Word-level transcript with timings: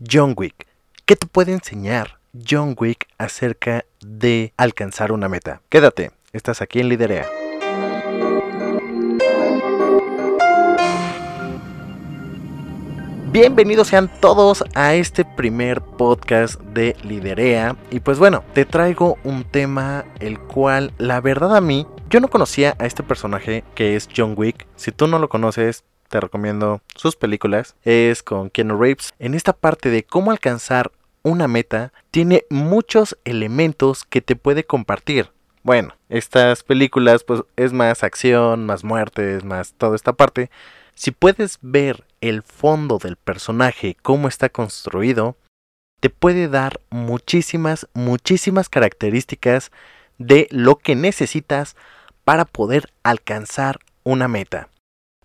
John 0.00 0.34
Wick. 0.36 0.66
¿Qué 1.06 1.16
te 1.16 1.26
puede 1.26 1.52
enseñar 1.52 2.18
John 2.48 2.76
Wick 2.78 3.06
acerca 3.18 3.84
de 4.00 4.52
alcanzar 4.56 5.12
una 5.12 5.28
meta? 5.28 5.62
Quédate, 5.68 6.10
estás 6.32 6.60
aquí 6.60 6.80
en 6.80 6.88
Liderea. 6.88 7.26
Bienvenidos 13.32 13.88
sean 13.88 14.10
todos 14.20 14.64
a 14.74 14.94
este 14.94 15.24
primer 15.24 15.80
podcast 15.80 16.60
de 16.60 16.96
Liderea. 17.02 17.76
Y 17.90 18.00
pues 18.00 18.18
bueno, 18.18 18.44
te 18.54 18.64
traigo 18.64 19.18
un 19.24 19.44
tema 19.44 20.04
el 20.20 20.38
cual 20.38 20.92
la 20.98 21.20
verdad 21.20 21.56
a 21.56 21.60
mí, 21.60 21.86
yo 22.08 22.20
no 22.20 22.28
conocía 22.28 22.76
a 22.78 22.86
este 22.86 23.02
personaje 23.02 23.64
que 23.74 23.96
es 23.96 24.08
John 24.14 24.34
Wick. 24.36 24.66
Si 24.76 24.92
tú 24.92 25.06
no 25.06 25.18
lo 25.18 25.28
conoces, 25.28 25.84
te 26.08 26.20
recomiendo 26.20 26.80
sus 26.94 27.16
películas. 27.16 27.74
Es 27.84 28.22
con 28.22 28.50
Keanu 28.50 28.80
Reeves. 28.80 29.12
En 29.18 29.34
esta 29.34 29.52
parte 29.52 29.90
de 29.90 30.04
cómo 30.04 30.30
alcanzar 30.30 30.92
una 31.22 31.48
meta, 31.48 31.92
tiene 32.12 32.44
muchos 32.50 33.18
elementos 33.24 34.04
que 34.04 34.20
te 34.20 34.36
puede 34.36 34.64
compartir. 34.64 35.32
Bueno, 35.64 35.96
estas 36.08 36.62
películas 36.62 37.24
pues 37.24 37.42
es 37.56 37.72
más 37.72 38.04
acción, 38.04 38.64
más 38.64 38.84
muertes, 38.84 39.42
más 39.42 39.72
toda 39.72 39.96
esta 39.96 40.12
parte. 40.12 40.50
Si 40.94 41.10
puedes 41.10 41.58
ver 41.62 42.04
el 42.20 42.44
fondo 42.44 42.98
del 42.98 43.16
personaje, 43.16 43.96
cómo 44.02 44.28
está 44.28 44.48
construido, 44.48 45.36
te 45.98 46.10
puede 46.10 46.46
dar 46.46 46.80
muchísimas, 46.90 47.88
muchísimas 47.92 48.68
características 48.68 49.72
de 50.18 50.46
lo 50.50 50.76
que 50.76 50.94
necesitas 50.94 51.74
para 52.22 52.44
poder 52.44 52.92
alcanzar 53.02 53.80
una 54.04 54.28
meta. 54.28 54.68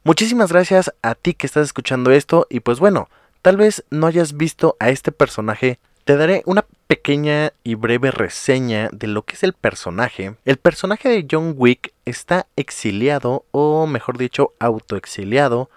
Muchísimas 0.04 0.52
gracias 0.52 0.92
a 1.04 1.14
ti 1.14 1.36
que 1.36 1.46
estás 1.46 1.68
escuchando 1.68 2.10
esto 2.10 2.48
y 2.50 2.62
pues 2.62 2.80
bueno, 2.80 3.08
tal 3.44 3.58
vez 3.58 3.84
no 3.92 4.08
hayas 4.08 4.36
visto 4.36 4.76
a 4.80 4.90
este 4.90 5.12
personaje, 5.12 5.78
te 6.06 6.18
daré 6.18 6.42
una 6.48 6.66
pequeña 6.88 7.54
y 7.64 7.76
breve 7.76 8.10
reseña 8.10 8.90
de 8.92 9.06
lo 9.06 9.22
que 9.22 9.36
es 9.36 9.44
el 9.44 9.54
personaje. 9.54 10.34
El 10.44 10.58
personaje 10.58 11.08
de 11.08 11.28
John 11.30 11.54
Wick 11.56 11.94
está 12.06 12.48
exiliado 12.56 13.46
o 13.52 13.86
mejor 13.86 14.18
dicho 14.18 14.54
autoexiliado 14.58 15.70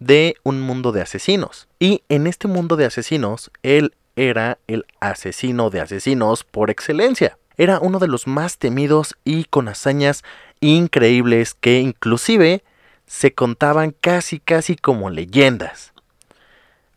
de 0.00 0.34
un 0.42 0.60
mundo 0.60 0.90
de 0.90 1.02
asesinos. 1.02 1.68
Y 1.78 2.02
en 2.08 2.26
este 2.26 2.48
mundo 2.48 2.74
de 2.74 2.86
asesinos, 2.86 3.52
él 3.62 3.94
era 4.16 4.58
el 4.66 4.86
asesino 4.98 5.70
de 5.70 5.82
asesinos 5.82 6.42
por 6.42 6.70
excelencia. 6.70 7.38
Era 7.56 7.78
uno 7.78 8.00
de 8.00 8.08
los 8.08 8.26
más 8.26 8.58
temidos 8.58 9.14
y 9.24 9.44
con 9.44 9.68
hazañas 9.68 10.24
increíbles 10.58 11.54
que 11.54 11.78
inclusive 11.78 12.64
se 13.08 13.34
contaban 13.34 13.90
casi 13.90 14.38
casi 14.38 14.76
como 14.76 15.10
leyendas. 15.10 15.92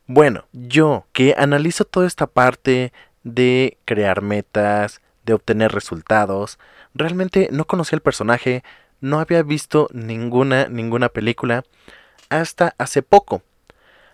Bueno, 0.06 0.46
yo 0.52 1.06
que 1.14 1.34
analizo 1.38 1.86
toda 1.86 2.06
esta 2.06 2.28
parte 2.28 2.92
de 3.24 3.78
crear 3.86 4.22
metas, 4.22 5.02
de 5.26 5.34
obtener 5.34 5.72
resultados, 5.72 6.60
realmente 6.94 7.48
no 7.52 7.66
conocía 7.66 7.96
el 7.96 8.02
personaje, 8.02 8.64
no 9.00 9.20
había 9.20 9.42
visto 9.42 9.88
ninguna 9.94 10.68
ninguna 10.68 11.10
película 11.10 11.64
hasta 12.30 12.76
hace 12.78 13.02
poco. 13.02 13.42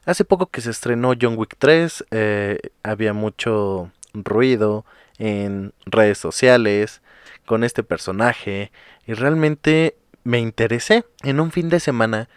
Hace 0.05 0.23
poco 0.23 0.45
que 0.45 0.61
se 0.61 0.69
estrenó 0.69 1.13
John 1.19 1.37
Wick 1.37 1.55
3, 1.57 2.05
eh, 2.11 2.59
había 2.83 3.11
mucho 3.13 3.91
ruido 4.13 4.85
en 5.17 5.73
redes 5.85 6.17
sociales 6.17 7.01
con 7.45 7.63
este 7.63 7.83
personaje 7.83 8.71
y 9.05 9.13
realmente 9.13 9.95
me 10.27 10.39
interesé. 10.39 11.05
En 11.23 11.39
un 11.39 11.51
fin 11.51 11.69
de 11.69 11.79
semana 11.79 12.27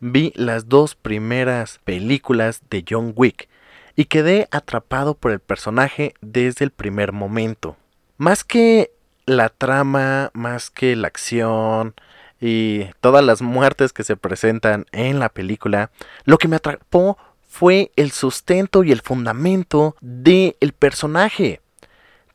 vi 0.00 0.32
las 0.34 0.68
dos 0.68 0.96
primeras 0.96 1.78
películas 1.84 2.60
de 2.70 2.84
John 2.86 3.12
Wick 3.14 3.48
y 3.94 4.06
quedé 4.06 4.48
atrapado 4.50 5.14
por 5.14 5.30
el 5.30 5.38
personaje 5.38 6.14
desde 6.20 6.64
el 6.64 6.72
primer 6.72 7.12
momento. 7.12 7.76
Más 8.18 8.42
que 8.42 8.90
la 9.26 9.48
trama, 9.48 10.30
más 10.34 10.70
que 10.70 10.96
la 10.96 11.06
acción 11.06 11.94
y 12.40 12.86
todas 13.00 13.24
las 13.24 13.42
muertes 13.42 13.92
que 13.92 14.02
se 14.02 14.16
presentan 14.16 14.86
en 14.90 15.20
la 15.20 15.28
película, 15.28 15.92
lo 16.24 16.38
que 16.38 16.48
me 16.48 16.56
atrapó 16.56 17.16
fue 17.48 17.92
el 17.94 18.10
sustento 18.10 18.82
y 18.82 18.90
el 18.90 19.02
fundamento 19.02 19.94
del 20.00 20.74
personaje 20.76 21.60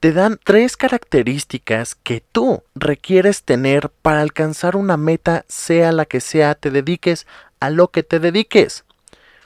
te 0.02 0.14
dan 0.14 0.40
tres 0.44 0.78
características 0.78 1.94
que 1.94 2.24
tú 2.32 2.64
requieres 2.74 3.44
tener 3.44 3.92
para 4.02 4.22
alcanzar 4.22 4.76
una 4.76 4.98
meta, 4.98 5.46
sea 5.48 5.92
la 5.92 6.06
que 6.06 6.22
sea, 6.22 6.56
te 6.56 6.72
dediques 6.72 7.28
a 7.60 7.70
lo 7.70 7.90
que 7.90 8.02
te 8.02 8.20
dediques. 8.20 8.84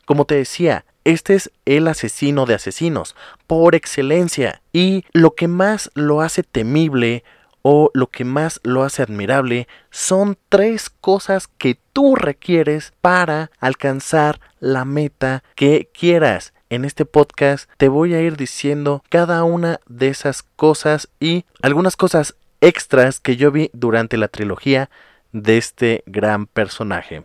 Como 0.06 0.24
te 0.24 0.36
decía, 0.36 0.86
este 1.04 1.36
es 1.36 1.52
el 1.66 1.90
asesino 1.90 2.46
de 2.46 2.54
asesinos, 2.54 3.18
por 3.48 3.76
excelencia, 3.76 4.62
y 4.72 5.04
lo 5.12 5.36
que 5.36 5.50
más 5.50 5.92
lo 5.94 6.22
hace 6.22 6.42
temible 6.42 7.26
o 7.62 7.92
lo 7.94 8.08
que 8.08 8.24
más 8.24 8.62
lo 8.64 8.84
hace 8.84 9.02
admirable 9.02 9.68
son 9.92 10.38
tres 10.48 10.90
cosas 10.90 11.50
que 11.50 11.78
tú 11.92 12.16
requieres 12.16 12.94
para 13.02 13.52
alcanzar 13.60 14.40
la 14.62 14.86
meta 14.86 15.44
que 15.56 15.90
quieras 15.94 16.54
en 16.70 16.86
este 16.86 17.06
podcast 17.06 17.70
te 17.78 17.88
voy 17.88 18.14
a 18.14 18.22
ir 18.22 18.38
diciendo 18.38 19.04
cada 19.10 19.44
una 19.44 19.80
de 19.88 20.08
esas 20.08 20.44
cosas 20.44 21.10
y 21.20 21.46
algunas 21.62 21.96
cosas 21.96 22.36
extras 22.62 23.20
que 23.20 23.36
yo 23.36 23.52
vi 23.52 23.70
durante 23.74 24.18
la 24.18 24.28
trilogía 24.28 24.90
de 25.32 25.58
este 25.58 26.04
gran 26.06 26.48
personaje. 26.48 27.24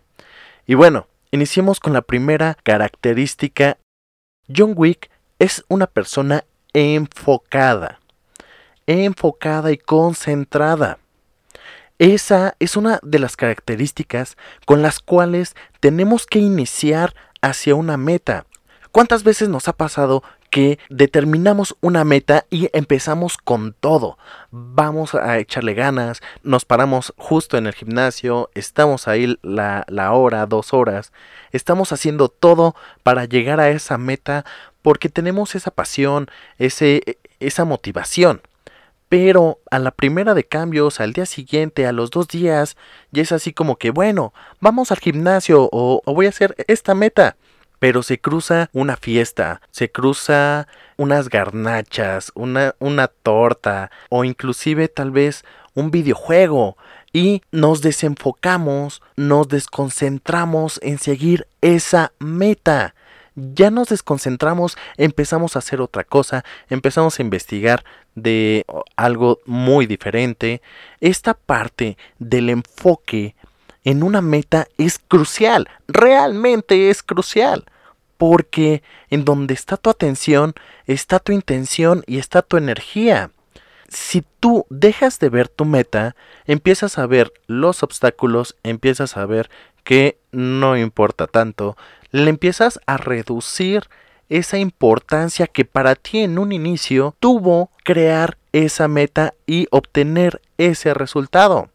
Y 0.66 0.74
bueno, 0.74 1.06
iniciemos 1.30 1.80
con 1.80 1.92
la 1.92 2.02
primera 2.02 2.56
característica. 2.62 3.78
John 4.54 4.74
Wick 4.76 5.10
es 5.38 5.64
una 5.68 5.86
persona 5.86 6.44
enfocada, 6.72 8.00
enfocada 8.86 9.72
y 9.72 9.78
concentrada. 9.78 10.98
Esa 11.98 12.56
es 12.58 12.76
una 12.76 12.98
de 13.02 13.18
las 13.18 13.36
características 13.36 14.36
con 14.64 14.82
las 14.82 15.00
cuales 15.00 15.54
tenemos 15.80 16.26
que 16.26 16.38
iniciar 16.38 17.14
hacia 17.42 17.74
una 17.74 17.96
meta. 17.96 18.46
¿Cuántas 18.92 19.22
veces 19.22 19.48
nos 19.48 19.68
ha 19.68 19.72
pasado 19.72 20.24
que 20.50 20.80
determinamos 20.88 21.76
una 21.80 22.02
meta 22.02 22.46
y 22.50 22.68
empezamos 22.72 23.36
con 23.36 23.72
todo? 23.72 24.18
Vamos 24.50 25.14
a 25.14 25.38
echarle 25.38 25.74
ganas, 25.74 26.20
nos 26.42 26.64
paramos 26.64 27.14
justo 27.16 27.56
en 27.56 27.68
el 27.68 27.72
gimnasio, 27.72 28.50
estamos 28.54 29.06
ahí 29.06 29.38
la, 29.42 29.84
hora, 30.12 30.44
dos 30.46 30.74
horas, 30.74 31.12
estamos 31.52 31.92
haciendo 31.92 32.28
todo 32.28 32.74
para 33.04 33.26
llegar 33.26 33.60
a 33.60 33.68
esa 33.68 33.96
meta 33.96 34.44
porque 34.82 35.08
tenemos 35.08 35.54
esa 35.54 35.70
pasión, 35.70 36.28
ese, 36.58 37.18
esa 37.38 37.64
motivación. 37.64 38.40
Pero 39.08 39.58
a 39.70 39.78
la 39.78 39.92
primera 39.92 40.34
de 40.34 40.44
cambios, 40.44 40.98
al 40.98 41.12
día 41.12 41.26
siguiente, 41.26 41.86
a 41.86 41.92
los 41.92 42.10
dos 42.10 42.26
días, 42.26 42.76
ya 43.12 43.22
es 43.22 43.30
así 43.30 43.52
como 43.52 43.76
que, 43.76 43.90
bueno, 43.90 44.32
vamos 44.60 44.90
al 44.90 44.98
gimnasio 44.98 45.68
o 45.70 46.02
voy 46.06 46.26
a 46.26 46.30
hacer 46.30 46.56
esta 46.66 46.94
meta 46.94 47.36
pero 47.80 48.04
se 48.04 48.20
cruza 48.20 48.70
una 48.72 48.96
fiesta, 48.96 49.60
se 49.72 49.90
cruza 49.90 50.68
unas 50.96 51.28
garnachas, 51.28 52.30
una, 52.36 52.76
una 52.78 53.08
torta 53.08 53.90
o 54.10 54.22
inclusive 54.22 54.86
tal 54.86 55.10
vez 55.10 55.44
un 55.74 55.90
videojuego 55.90 56.76
y 57.12 57.42
nos 57.50 57.80
desenfocamos, 57.80 59.02
nos 59.16 59.48
desconcentramos 59.48 60.78
en 60.82 60.98
seguir 60.98 61.48
esa 61.60 62.12
meta. 62.18 62.94
Ya 63.34 63.70
nos 63.70 63.88
desconcentramos, 63.88 64.76
empezamos 64.98 65.56
a 65.56 65.60
hacer 65.60 65.80
otra 65.80 66.04
cosa, 66.04 66.44
empezamos 66.68 67.18
a 67.18 67.22
investigar 67.22 67.84
de 68.14 68.66
algo 68.96 69.38
muy 69.46 69.86
diferente. 69.86 70.60
Esta 71.00 71.34
parte 71.34 71.96
del 72.18 72.50
enfoque 72.50 73.34
en 73.84 74.02
una 74.02 74.20
meta 74.20 74.66
es 74.78 74.98
crucial, 74.98 75.68
realmente 75.88 76.90
es 76.90 77.02
crucial, 77.02 77.64
porque 78.16 78.82
en 79.08 79.24
donde 79.24 79.54
está 79.54 79.76
tu 79.76 79.90
atención 79.90 80.54
está 80.86 81.18
tu 81.18 81.32
intención 81.32 82.02
y 82.06 82.18
está 82.18 82.42
tu 82.42 82.56
energía. 82.56 83.30
Si 83.88 84.22
tú 84.38 84.66
dejas 84.70 85.18
de 85.18 85.30
ver 85.30 85.48
tu 85.48 85.64
meta, 85.64 86.14
empiezas 86.44 86.98
a 86.98 87.06
ver 87.06 87.32
los 87.46 87.82
obstáculos, 87.82 88.56
empiezas 88.62 89.16
a 89.16 89.26
ver 89.26 89.50
que 89.82 90.18
no 90.30 90.76
importa 90.76 91.26
tanto, 91.26 91.76
le 92.10 92.30
empiezas 92.30 92.78
a 92.86 92.96
reducir 92.96 93.88
esa 94.28 94.58
importancia 94.58 95.46
que 95.46 95.64
para 95.64 95.96
ti 95.96 96.20
en 96.20 96.38
un 96.38 96.52
inicio 96.52 97.16
tuvo 97.18 97.70
crear 97.84 98.38
esa 98.52 98.86
meta 98.88 99.34
y 99.46 99.66
obtener 99.70 100.40
ese 100.56 100.94
resultado. 100.94 101.68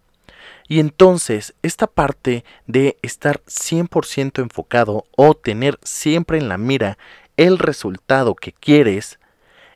Y 0.68 0.80
entonces, 0.80 1.54
esta 1.62 1.88
parte 1.88 2.44
de 2.66 2.98
estar 3.02 3.42
100% 3.46 4.42
enfocado 4.42 5.06
o 5.16 5.36
tener 5.36 5.80
siempre 5.84 6.38
en 6.38 6.50
la 6.50 6.58
mira 6.58 6.98
el 7.38 7.60
resultado 7.60 8.36
que 8.36 8.52
quieres 8.52 9.20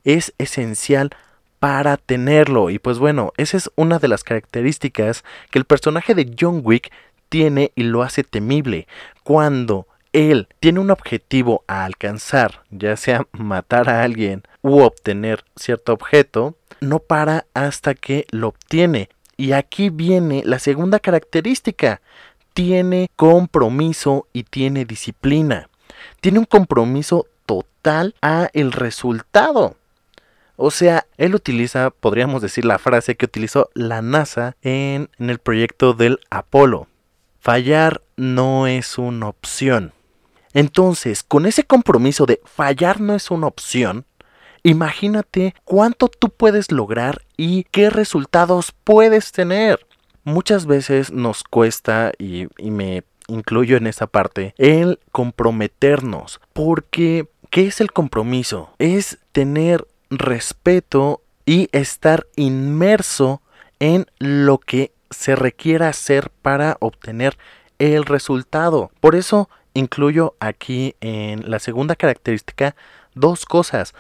es 0.04 0.34
esencial 0.38 1.12
para 1.60 1.98
tenerlo. 1.98 2.70
Y 2.70 2.80
pues 2.80 3.00
bueno, 3.00 3.34
esa 3.38 3.58
es 3.58 3.70
una 3.76 4.00
de 4.00 4.08
las 4.08 4.24
características 4.24 5.24
que 5.52 5.60
el 5.60 5.66
personaje 5.66 6.16
de 6.16 6.34
John 6.40 6.62
Wick 6.64 6.92
tiene 7.28 7.72
y 7.76 7.84
lo 7.84 8.02
hace 8.02 8.24
temible. 8.24 8.88
Cuando 9.24 9.88
él 10.14 10.48
tiene 10.60 10.80
un 10.80 10.90
objetivo 10.90 11.64
a 11.68 11.86
alcanzar, 11.86 12.64
ya 12.72 12.96
sea 12.98 13.28
matar 13.32 13.90
a 13.90 14.04
alguien 14.04 14.44
u 14.62 14.80
obtener 14.80 15.44
cierto 15.56 15.94
objeto, 15.94 16.56
no 16.82 17.00
para 17.00 17.46
hasta 17.54 17.94
que 17.94 18.26
lo 18.32 18.48
obtiene. 18.48 19.10
Y 19.40 19.54
aquí 19.54 19.90
viene 19.90 20.44
la 20.46 20.60
segunda 20.60 21.00
característica. 21.00 22.02
Tiene 22.54 23.10
compromiso 23.16 24.28
y 24.34 24.44
tiene 24.44 24.84
disciplina. 24.84 25.70
Tiene 26.20 26.40
un 26.40 26.46
compromiso 26.46 27.26
total 27.46 28.16
a 28.22 28.50
el 28.52 28.74
resultado. 28.74 29.78
O 30.58 30.72
sea, 30.72 31.06
él 31.16 31.36
utiliza, 31.36 31.90
podríamos 31.90 32.42
decir, 32.42 32.66
la 32.66 32.80
frase 32.80 33.16
que 33.16 33.28
utilizó 33.28 33.70
la 33.76 34.02
NASA 34.02 34.58
en, 34.62 35.10
en 35.20 35.30
el 35.30 35.40
proyecto 35.40 35.94
del 35.94 36.20
Apolo. 36.30 36.88
Fallar 37.40 38.02
no 38.18 38.68
es 38.68 38.98
una 38.98 39.30
opción. 39.30 39.94
Entonces, 40.52 41.24
con 41.24 41.46
ese 41.46 41.64
compromiso 41.64 42.26
de 42.26 42.42
fallar 42.44 43.00
no 43.00 43.16
es 43.16 43.32
una 43.32 43.48
opción, 43.48 44.06
imagínate 44.64 45.56
cuánto 45.64 46.08
tú 46.08 46.30
puedes 46.30 46.72
lograr 46.72 47.24
y 47.38 47.64
qué 47.66 47.90
resultados 47.90 48.74
puedes 48.84 49.32
tener. 49.32 49.86
Muchas 50.24 50.66
veces 50.66 51.12
nos 51.12 51.44
cuesta, 51.44 52.12
y, 52.18 52.48
y 52.58 52.72
me 52.72 53.04
incluyo 53.28 53.78
en 53.78 53.88
esa 53.88 54.08
parte, 54.08 54.54
el 54.58 55.00
comprometernos, 55.12 56.40
porque 56.54 57.28
¿qué 57.50 57.68
es 57.68 57.82
el 57.82 57.92
compromiso? 57.92 58.74
Es 58.80 59.20
tener 59.32 59.88
respeto 60.10 61.22
y 61.46 61.70
estar 61.72 62.28
inmerso 62.36 63.42
en 63.80 64.06
lo 64.20 64.58
que 64.60 64.92
se 65.10 65.36
requiera 65.36 65.90
hacer 65.90 66.30
para 66.42 66.78
obtener 66.80 67.38
el 67.80 68.06
resultado. 68.06 68.92
Por 69.00 69.16
eso 69.16 69.50
incluyo 69.74 70.36
aquí 70.40 70.96
en 71.02 71.50
la 71.50 71.60
segunda 71.60 71.96
característica 71.96 72.76
dos 73.16 73.46
cosas, 73.46 73.94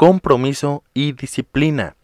compromiso 0.00 0.82
y 0.94 1.12
disciplina. 1.12 1.94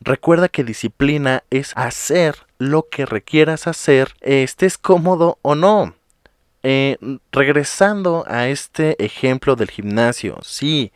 Recuerda 0.00 0.48
que 0.48 0.64
disciplina 0.64 1.44
es 1.50 1.74
hacer 1.76 2.34
lo 2.56 2.88
que 2.88 3.04
requieras 3.04 3.66
hacer, 3.66 4.14
estés 4.22 4.78
cómodo 4.78 5.38
o 5.42 5.54
no. 5.54 5.94
Eh, 6.62 6.96
regresando 7.30 8.24
a 8.26 8.48
este 8.48 8.96
ejemplo 9.04 9.54
del 9.54 9.70
gimnasio, 9.70 10.38
sí, 10.40 10.92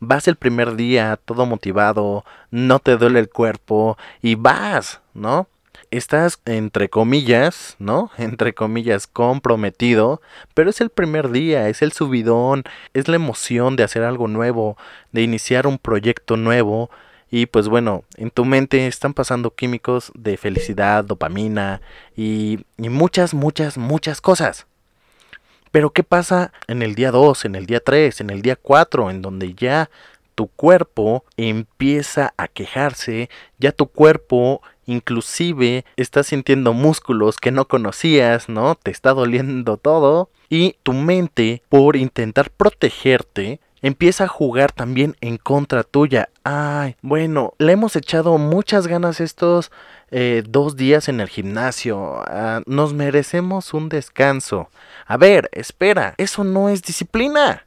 vas 0.00 0.28
el 0.28 0.36
primer 0.36 0.76
día 0.76 1.20
todo 1.22 1.44
motivado, 1.44 2.24
no 2.50 2.78
te 2.78 2.96
duele 2.96 3.20
el 3.20 3.28
cuerpo 3.28 3.98
y 4.22 4.34
vas, 4.34 5.02
¿no? 5.12 5.46
Estás 5.90 6.40
entre 6.44 6.90
comillas, 6.90 7.76
¿no? 7.78 8.10
Entre 8.18 8.54
comillas 8.54 9.06
comprometido, 9.06 10.20
pero 10.54 10.70
es 10.70 10.80
el 10.80 10.90
primer 10.90 11.30
día, 11.30 11.68
es 11.68 11.82
el 11.82 11.92
subidón, 11.92 12.64
es 12.92 13.08
la 13.08 13.16
emoción 13.16 13.76
de 13.76 13.84
hacer 13.84 14.02
algo 14.02 14.28
nuevo, 14.28 14.76
de 15.12 15.22
iniciar 15.22 15.66
un 15.66 15.78
proyecto 15.78 16.36
nuevo. 16.36 16.90
Y 17.30 17.46
pues 17.46 17.68
bueno, 17.68 18.04
en 18.16 18.30
tu 18.30 18.44
mente 18.44 18.86
están 18.86 19.14
pasando 19.14 19.54
químicos 19.54 20.12
de 20.14 20.36
felicidad, 20.36 21.04
dopamina 21.04 21.80
y, 22.16 22.64
y 22.76 22.88
muchas, 22.88 23.34
muchas, 23.34 23.76
muchas 23.78 24.20
cosas. 24.20 24.66
Pero 25.70 25.90
¿qué 25.90 26.02
pasa 26.02 26.52
en 26.66 26.82
el 26.82 26.94
día 26.94 27.10
2, 27.10 27.44
en 27.44 27.54
el 27.54 27.66
día 27.66 27.80
3, 27.80 28.22
en 28.22 28.30
el 28.30 28.42
día 28.42 28.56
4, 28.56 29.10
en 29.10 29.22
donde 29.22 29.54
ya 29.54 29.90
tu 30.34 30.46
cuerpo 30.46 31.24
empieza 31.36 32.32
a 32.36 32.48
quejarse, 32.48 33.28
ya 33.58 33.72
tu 33.72 33.88
cuerpo 33.88 34.62
inclusive 34.88 35.84
está 35.96 36.24
sintiendo 36.24 36.72
músculos 36.72 37.36
que 37.36 37.52
no 37.52 37.68
conocías, 37.68 38.48
¿no? 38.48 38.74
Te 38.74 38.90
está 38.90 39.12
doliendo 39.12 39.76
todo 39.76 40.30
y 40.48 40.76
tu 40.82 40.94
mente 40.94 41.62
por 41.68 41.94
intentar 41.94 42.50
protegerte 42.50 43.60
empieza 43.82 44.24
a 44.24 44.28
jugar 44.28 44.72
también 44.72 45.16
en 45.20 45.36
contra 45.36 45.84
tuya. 45.84 46.30
Ay, 46.42 46.96
bueno, 47.02 47.52
le 47.58 47.72
hemos 47.72 47.96
echado 47.96 48.38
muchas 48.38 48.86
ganas 48.86 49.20
estos 49.20 49.70
eh, 50.10 50.42
dos 50.48 50.76
días 50.76 51.08
en 51.08 51.20
el 51.20 51.28
gimnasio. 51.28 52.22
Ah, 52.26 52.62
nos 52.66 52.94
merecemos 52.94 53.74
un 53.74 53.88
descanso. 53.88 54.70
A 55.06 55.16
ver, 55.16 55.50
espera, 55.52 56.14
eso 56.16 56.44
no 56.44 56.68
es 56.70 56.82
disciplina. 56.82 57.66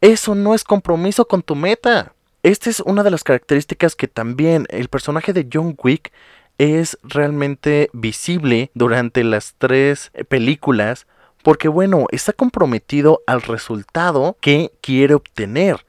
Eso 0.00 0.34
no 0.34 0.54
es 0.54 0.64
compromiso 0.64 1.26
con 1.26 1.42
tu 1.42 1.54
meta. 1.54 2.13
Esta 2.44 2.68
es 2.68 2.80
una 2.80 3.02
de 3.02 3.10
las 3.10 3.24
características 3.24 3.96
que 3.96 4.06
también 4.06 4.66
el 4.68 4.88
personaje 4.88 5.32
de 5.32 5.48
John 5.50 5.74
Wick 5.82 6.12
es 6.58 6.98
realmente 7.02 7.88
visible 7.94 8.70
durante 8.74 9.24
las 9.24 9.54
tres 9.56 10.12
películas 10.28 11.06
porque 11.42 11.68
bueno, 11.68 12.06
está 12.10 12.34
comprometido 12.34 13.22
al 13.26 13.40
resultado 13.40 14.36
que 14.42 14.72
quiere 14.82 15.14
obtener. 15.14 15.86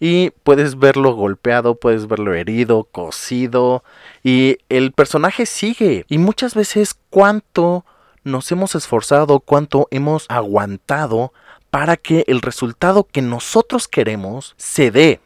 Y 0.00 0.30
puedes 0.44 0.78
verlo 0.78 1.14
golpeado, 1.14 1.74
puedes 1.74 2.08
verlo 2.08 2.32
herido, 2.32 2.84
cosido. 2.84 3.84
Y 4.24 4.56
el 4.70 4.92
personaje 4.92 5.44
sigue. 5.44 6.06
Y 6.08 6.16
muchas 6.16 6.54
veces 6.54 6.94
cuánto 7.10 7.84
nos 8.24 8.50
hemos 8.50 8.74
esforzado, 8.74 9.40
cuánto 9.40 9.88
hemos 9.90 10.24
aguantado 10.30 11.34
para 11.68 11.98
que 11.98 12.24
el 12.28 12.40
resultado 12.40 13.04
que 13.04 13.20
nosotros 13.20 13.88
queremos 13.88 14.54
se 14.56 14.90
dé. 14.90 15.20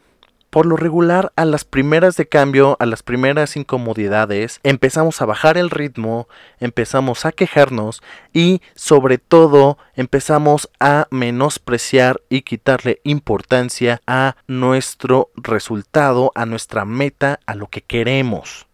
Por 0.53 0.67
lo 0.67 0.77
regular, 0.77 1.33
a 1.35 1.47
las 1.47 1.65
primeras 1.65 2.19
de 2.19 2.29
cambio, 2.29 2.77
a 2.79 2.85
las 2.85 3.03
primeras 3.03 3.57
incomodidades, 3.57 4.61
empezamos 4.65 5.23
a 5.23 5.25
bajar 5.25 5.57
el 5.57 5.71
ritmo, 5.71 6.29
empezamos 6.61 7.25
a 7.25 7.33
quejarnos 7.33 8.03
y 8.35 8.61
sobre 8.75 9.17
todo 9.17 9.79
empezamos 9.95 10.69
a 10.79 11.09
menospreciar 11.11 12.21
y 12.29 12.43
quitarle 12.43 13.01
importancia 13.03 14.03
a 14.07 14.37
nuestro 14.47 15.31
resultado, 15.37 16.33
a 16.35 16.45
nuestra 16.45 16.85
meta, 16.85 17.41
a 17.47 17.55
lo 17.55 17.69
que 17.69 17.81
queremos. 17.81 18.67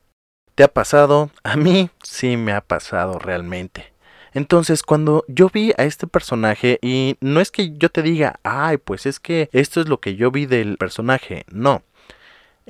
¿Te 0.56 0.64
ha 0.64 0.74
pasado? 0.74 1.30
A 1.44 1.54
mí 1.54 1.90
sí 2.02 2.36
me 2.36 2.54
ha 2.54 2.60
pasado 2.60 3.20
realmente. 3.20 3.92
Entonces, 4.32 4.82
cuando 4.82 5.24
yo 5.28 5.48
vi 5.52 5.72
a 5.76 5.84
este 5.84 6.06
personaje, 6.06 6.78
y 6.82 7.16
no 7.20 7.40
es 7.40 7.50
que 7.50 7.76
yo 7.76 7.88
te 7.90 8.02
diga, 8.02 8.40
ay, 8.42 8.76
pues 8.78 9.06
es 9.06 9.20
que 9.20 9.48
esto 9.52 9.80
es 9.80 9.88
lo 9.88 10.00
que 10.00 10.16
yo 10.16 10.30
vi 10.30 10.46
del 10.46 10.76
personaje, 10.76 11.44
no. 11.50 11.82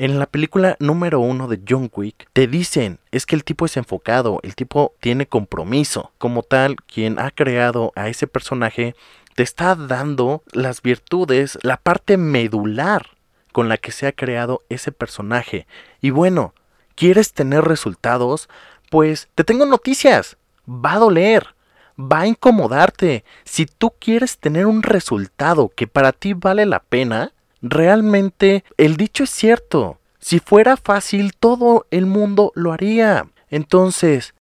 En 0.00 0.20
la 0.20 0.26
película 0.26 0.76
número 0.78 1.18
uno 1.18 1.48
de 1.48 1.60
John 1.68 1.90
Wick 1.92 2.28
te 2.32 2.46
dicen 2.46 3.00
es 3.10 3.26
que 3.26 3.34
el 3.34 3.42
tipo 3.42 3.66
es 3.66 3.76
enfocado, 3.76 4.38
el 4.44 4.54
tipo 4.54 4.94
tiene 5.00 5.26
compromiso. 5.26 6.12
Como 6.18 6.44
tal, 6.44 6.76
quien 6.76 7.18
ha 7.18 7.32
creado 7.32 7.92
a 7.96 8.08
ese 8.08 8.28
personaje 8.28 8.94
te 9.34 9.42
está 9.42 9.74
dando 9.74 10.44
las 10.52 10.82
virtudes, 10.82 11.58
la 11.62 11.78
parte 11.78 12.16
medular 12.16 13.08
con 13.50 13.68
la 13.68 13.76
que 13.76 13.90
se 13.90 14.06
ha 14.06 14.12
creado 14.12 14.62
ese 14.68 14.92
personaje. 14.92 15.66
Y 16.00 16.10
bueno, 16.10 16.54
¿quieres 16.94 17.32
tener 17.32 17.64
resultados? 17.64 18.48
Pues 18.90 19.28
te 19.34 19.42
tengo 19.42 19.66
noticias 19.66 20.37
va 20.68 20.94
a 20.94 20.98
doler, 20.98 21.54
va 21.98 22.20
a 22.20 22.26
incomodarte. 22.26 23.24
Si 23.44 23.66
tú 23.66 23.92
quieres 23.98 24.38
tener 24.38 24.66
un 24.66 24.82
resultado 24.82 25.68
que 25.68 25.86
para 25.86 26.12
ti 26.12 26.34
vale 26.34 26.66
la 26.66 26.80
pena, 26.80 27.32
realmente 27.62 28.64
el 28.76 28.96
dicho 28.96 29.24
es 29.24 29.30
cierto. 29.30 29.98
Si 30.20 30.40
fuera 30.40 30.76
fácil, 30.76 31.34
todo 31.34 31.86
el 31.90 32.06
mundo 32.06 32.52
lo 32.54 32.72
haría. 32.72 33.28
Entonces, 33.50 34.34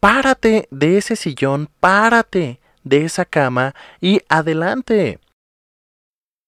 párate 0.00 0.66
de 0.70 0.98
ese 0.98 1.16
sillón, 1.16 1.68
párate 1.80 2.60
de 2.84 3.04
esa 3.04 3.24
cama 3.24 3.74
y 4.00 4.22
adelante. 4.28 5.18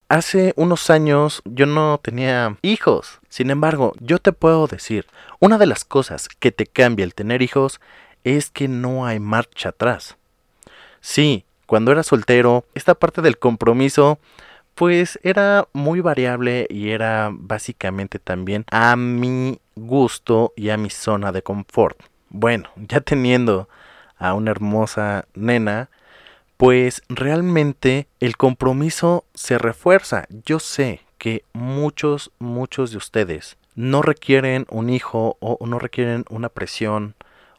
Hace 0.08 0.52
unos 0.56 0.90
años 0.90 1.40
yo 1.44 1.64
no 1.66 1.98
tenía 2.02 2.58
hijos. 2.60 3.20
Sin 3.28 3.50
embargo, 3.50 3.94
yo 3.98 4.18
te 4.18 4.32
puedo 4.32 4.66
decir, 4.66 5.06
una 5.40 5.56
de 5.56 5.66
las 5.66 5.84
cosas 5.84 6.28
que 6.28 6.52
te 6.52 6.66
cambia 6.66 7.04
el 7.04 7.14
tener 7.14 7.40
hijos 7.40 7.80
es 8.24 8.50
que 8.50 8.68
no 8.68 9.06
hay 9.06 9.20
marcha 9.20 9.70
atrás. 9.70 10.16
Sí, 11.00 11.44
cuando 11.66 11.90
era 11.92 12.02
soltero, 12.02 12.64
esta 12.74 12.94
parte 12.94 13.22
del 13.22 13.38
compromiso 13.38 14.18
pues 14.74 15.18
era 15.22 15.68
muy 15.72 16.00
variable 16.00 16.66
y 16.70 16.90
era 16.90 17.30
básicamente 17.32 18.18
también 18.18 18.64
a 18.70 18.96
mi 18.96 19.60
gusto 19.76 20.52
y 20.56 20.70
a 20.70 20.76
mi 20.76 20.90
zona 20.90 21.32
de 21.32 21.42
confort. 21.42 22.00
Bueno, 22.30 22.70
ya 22.76 23.00
teniendo 23.00 23.68
a 24.16 24.34
una 24.34 24.50
hermosa 24.50 25.26
nena, 25.34 25.90
pues 26.56 27.02
realmente 27.08 28.06
el 28.20 28.36
compromiso 28.36 29.24
se 29.34 29.58
refuerza. 29.58 30.26
Yo 30.44 30.58
sé 30.58 31.00
que 31.18 31.44
muchos, 31.52 32.30
muchos 32.38 32.92
de 32.92 32.98
ustedes 32.98 33.56
no 33.74 34.02
requieren 34.02 34.66
un 34.68 34.90
hijo 34.90 35.36
o 35.40 35.58
no 35.66 35.78
requieren 35.78 36.24
una 36.28 36.48
presión 36.50 37.14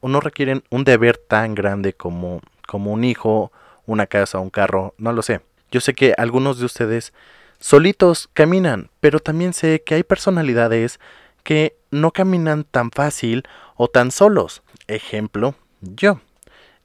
no 0.10 0.20
requieren 0.20 0.64
un 0.70 0.84
deber 0.84 1.18
tan 1.18 1.56
grande 1.56 1.94
como, 1.94 2.42
como 2.68 2.92
un 2.92 3.04
hijo, 3.04 3.52
una 3.86 4.08
casa, 4.08 4.40
un 4.40 4.50
carro, 4.50 4.94
no 4.98 5.14
lo 5.14 5.22
sé. 5.22 5.42
Yo 5.72 5.82
sé 5.82 5.94
que 5.94 6.14
algunos 6.18 6.60
de 6.60 6.66
ustedes 6.66 7.14
solitos 7.60 8.30
caminan, 8.34 8.90
pero 9.00 9.20
también 9.20 9.54
sé 9.54 9.82
que 9.84 9.96
hay 9.96 10.04
personalidades 10.04 11.00
que 11.44 11.76
no 11.92 12.12
caminan 12.12 12.64
tan 12.64 12.92
fácil 12.92 13.44
o 13.76 13.88
tan 13.88 14.12
solos. 14.12 14.64
Ejemplo, 14.88 15.56
yo. 15.82 16.20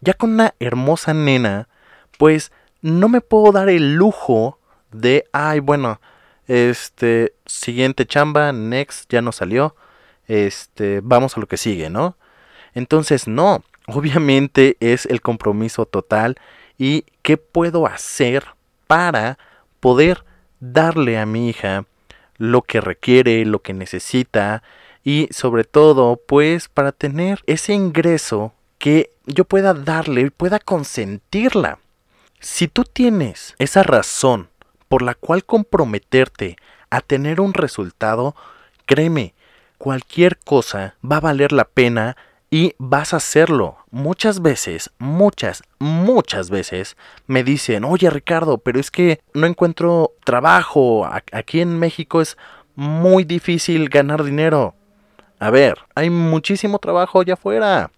Ya 0.01 0.15
con 0.15 0.31
una 0.31 0.55
hermosa 0.61 1.15
nena, 1.15 1.69
pues 2.19 2.53
no 2.83 3.09
me 3.09 3.21
puedo 3.21 3.53
dar 3.53 3.69
el 3.69 3.95
lujo 3.95 4.59
de, 4.93 5.25
ay, 5.33 5.61
bueno, 5.61 6.01
este, 6.47 7.35
siguiente 7.47 8.07
chamba, 8.07 8.53
next, 8.53 9.11
ya 9.11 9.21
no 9.23 9.33
salió, 9.33 9.75
este, 10.27 11.01
vamos 11.03 11.37
a 11.37 11.41
lo 11.41 11.47
que 11.47 11.57
sigue, 11.57 11.91
¿no? 11.91 12.17
Entonces, 12.79 13.27
no, 13.27 13.65
obviamente 13.89 14.77
es 14.79 15.05
el 15.07 15.21
compromiso 15.21 15.85
total 15.85 16.37
y 16.79 17.07
qué 17.23 17.37
puedo 17.37 17.89
hacer 17.89 18.45
para 18.87 19.37
poder 19.81 20.25
darle 20.61 21.19
a 21.19 21.27
mi 21.27 21.49
hija 21.49 21.87
lo 22.37 22.63
que 22.63 22.81
requiere, 22.81 23.45
lo 23.45 23.63
que 23.63 23.73
necesita 23.75 24.63
y 25.03 25.27
sobre 25.33 25.65
todo 25.65 26.21
pues 26.25 26.69
para 26.69 26.93
tener 26.93 27.43
ese 27.47 27.73
ingreso 27.73 28.53
que 28.79 29.11
yo 29.27 29.45
pueda 29.45 29.75
darle, 29.75 30.31
pueda 30.31 30.61
consentirla. 30.61 31.81
Si 32.39 32.69
tú 32.69 32.85
tienes 32.85 33.57
esa 33.59 33.83
razón 33.83 34.51
por 34.89 35.03
la 35.03 35.17
cual 35.17 35.45
comprometerte 35.45 36.57
a 36.91 37.01
tener 37.01 37.41
un 37.41 37.55
resultado, 37.55 38.37
créeme, 38.87 39.35
cualquier 39.79 40.39
cosa 40.39 40.95
va 41.05 41.17
a 41.17 41.21
valer 41.21 41.51
la 41.51 41.65
pena 41.65 42.17
y 42.51 42.75
vas 42.79 43.13
a 43.13 43.19
hacerlo. 43.19 43.79
Muchas 43.91 44.41
veces, 44.41 44.91
muchas, 44.99 45.63
muchas 45.79 46.51
veces 46.51 46.97
me 47.27 47.45
dicen, 47.45 47.85
oye 47.85 48.09
Ricardo, 48.11 48.59
pero 48.59 48.81
es 48.81 48.91
que 48.91 49.21
no 49.35 49.47
encuentro 49.47 50.13
trabajo. 50.25 51.09
Aquí 51.33 51.61
en 51.61 51.79
México 51.79 52.21
es 52.21 52.37
muy 52.75 53.25
difícil 53.25 53.89
ganar 53.89 54.25
dinero. 54.25 54.75
A 55.39 55.51
ver, 55.51 55.79
hay 55.95 56.11
muchísimo 56.11 56.79
trabajo 56.79 57.21
allá 57.21 57.35
afuera. 57.35 57.91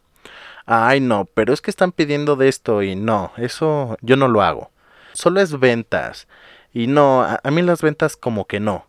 Ay, 0.66 1.00
no, 1.00 1.24
pero 1.24 1.52
es 1.52 1.60
que 1.60 1.70
están 1.70 1.92
pidiendo 1.92 2.36
de 2.36 2.48
esto 2.48 2.82
y 2.82 2.94
no, 2.94 3.32
eso 3.36 3.96
yo 4.02 4.16
no 4.16 4.28
lo 4.28 4.42
hago. 4.42 4.70
Solo 5.14 5.40
es 5.40 5.58
ventas. 5.58 6.28
Y 6.72 6.86
no, 6.86 7.22
a, 7.22 7.40
a 7.42 7.50
mí 7.50 7.62
las 7.62 7.82
ventas 7.82 8.16
como 8.16 8.46
que 8.46 8.60
no. 8.60 8.86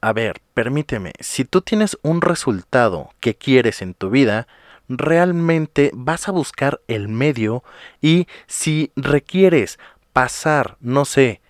A 0.00 0.12
ver, 0.12 0.40
permíteme, 0.54 1.12
si 1.20 1.44
tú 1.44 1.60
tienes 1.60 1.98
un 2.02 2.22
resultado 2.22 3.10
que 3.20 3.34
quieres 3.36 3.82
en 3.82 3.94
tu 3.94 4.10
vida, 4.10 4.48
realmente 4.88 5.90
vas 5.94 6.28
a 6.28 6.32
buscar 6.32 6.80
el 6.88 7.08
medio 7.08 7.62
y 8.00 8.26
si 8.46 8.92
requieres 8.96 9.78
pasar, 10.12 10.76
no 10.80 11.04
sé, 11.04 11.40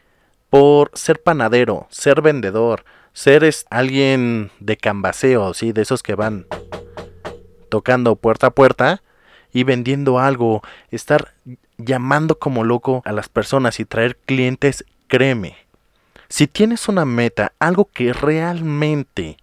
por 0.50 0.90
ser 0.94 1.22
panadero, 1.22 1.86
ser 1.90 2.20
vendedor, 2.22 2.84
ser 3.12 3.48
alguien 3.70 4.50
de 4.60 4.76
cambaseo, 4.76 5.54
¿sí? 5.54 5.72
de 5.72 5.82
esos 5.82 6.02
que 6.02 6.14
van 6.14 6.46
tocando 7.68 8.16
puerta 8.16 8.48
a 8.48 8.50
puerta 8.50 9.02
y 9.52 9.64
vendiendo 9.64 10.18
algo, 10.18 10.62
estar 10.90 11.34
llamando 11.78 12.38
como 12.38 12.64
loco 12.64 13.02
a 13.04 13.12
las 13.12 13.28
personas 13.28 13.80
y 13.80 13.84
traer 13.84 14.16
clientes, 14.16 14.84
créeme. 15.08 15.56
Si 16.28 16.46
tienes 16.46 16.88
una 16.88 17.04
meta, 17.04 17.52
algo 17.58 17.88
que 17.92 18.12
realmente 18.12 19.36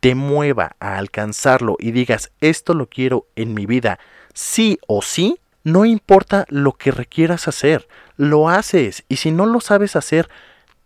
te 0.00 0.14
mueva 0.14 0.76
a 0.80 0.96
alcanzarlo 0.98 1.76
y 1.78 1.90
digas 1.90 2.30
esto 2.40 2.74
lo 2.74 2.88
quiero 2.88 3.26
en 3.36 3.54
mi 3.54 3.66
vida, 3.66 3.98
sí 4.34 4.78
o 4.86 5.02
sí, 5.02 5.38
no 5.64 5.84
importa 5.84 6.46
lo 6.48 6.72
que 6.72 6.90
requieras 6.90 7.48
hacer, 7.48 7.88
lo 8.16 8.48
haces 8.48 9.04
y 9.08 9.16
si 9.16 9.30
no 9.30 9.46
lo 9.46 9.60
sabes 9.60 9.96
hacer, 9.96 10.28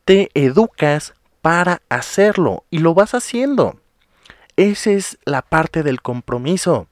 te 0.04 0.30
educas 0.34 1.14
para 1.40 1.82
hacerlo 1.88 2.64
y 2.70 2.78
lo 2.78 2.94
vas 2.94 3.14
haciendo. 3.14 3.78
Esa 4.56 4.90
es 4.90 5.18
la 5.24 5.42
parte 5.42 5.82
del 5.82 6.02
compromiso. 6.02 6.86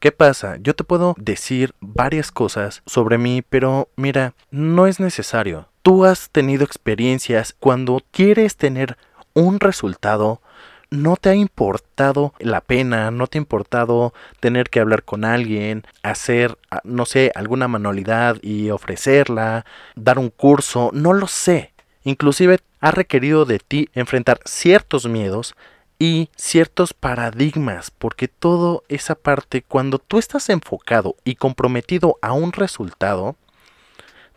¿Qué 0.00 0.12
pasa? 0.12 0.58
Yo 0.60 0.74
te 0.74 0.84
puedo 0.84 1.14
decir 1.18 1.74
varias 1.80 2.30
cosas 2.30 2.82
sobre 2.86 3.18
mí, 3.18 3.42
pero 3.42 3.88
mira, 3.96 4.34
no 4.50 4.86
es 4.86 5.00
necesario. 5.00 5.68
Tú 5.82 6.04
has 6.04 6.30
tenido 6.30 6.64
experiencias 6.64 7.54
cuando 7.58 8.00
quieres 8.12 8.56
tener 8.56 8.96
un 9.34 9.58
resultado, 9.58 10.40
no 10.90 11.16
te 11.16 11.30
ha 11.30 11.34
importado 11.34 12.34
la 12.38 12.60
pena, 12.60 13.10
no 13.10 13.26
te 13.26 13.38
ha 13.38 13.40
importado 13.40 14.14
tener 14.40 14.70
que 14.70 14.80
hablar 14.80 15.02
con 15.02 15.24
alguien, 15.24 15.84
hacer, 16.02 16.58
ah, 16.70 16.80
no 16.84 17.04
sé, 17.06 17.32
alguna 17.34 17.68
manualidad 17.68 18.38
y 18.42 18.70
ofrecerla, 18.70 19.66
dar 19.96 20.18
un 20.18 20.30
curso, 20.30 20.90
no 20.92 21.12
lo 21.12 21.26
sé. 21.26 21.72
Inclusive 22.04 22.60
ha 22.80 22.90
requerido 22.90 23.44
de 23.44 23.58
ti 23.58 23.90
enfrentar 23.94 24.40
ciertos 24.44 25.06
miedos 25.06 25.54
y 25.98 26.30
ciertos 26.36 26.94
paradigmas, 26.94 27.90
porque 27.90 28.28
toda 28.28 28.80
esa 28.88 29.14
parte, 29.16 29.62
cuando 29.62 29.98
tú 29.98 30.18
estás 30.18 30.48
enfocado 30.48 31.16
y 31.24 31.34
comprometido 31.34 32.18
a 32.22 32.32
un 32.32 32.52
resultado, 32.52 33.36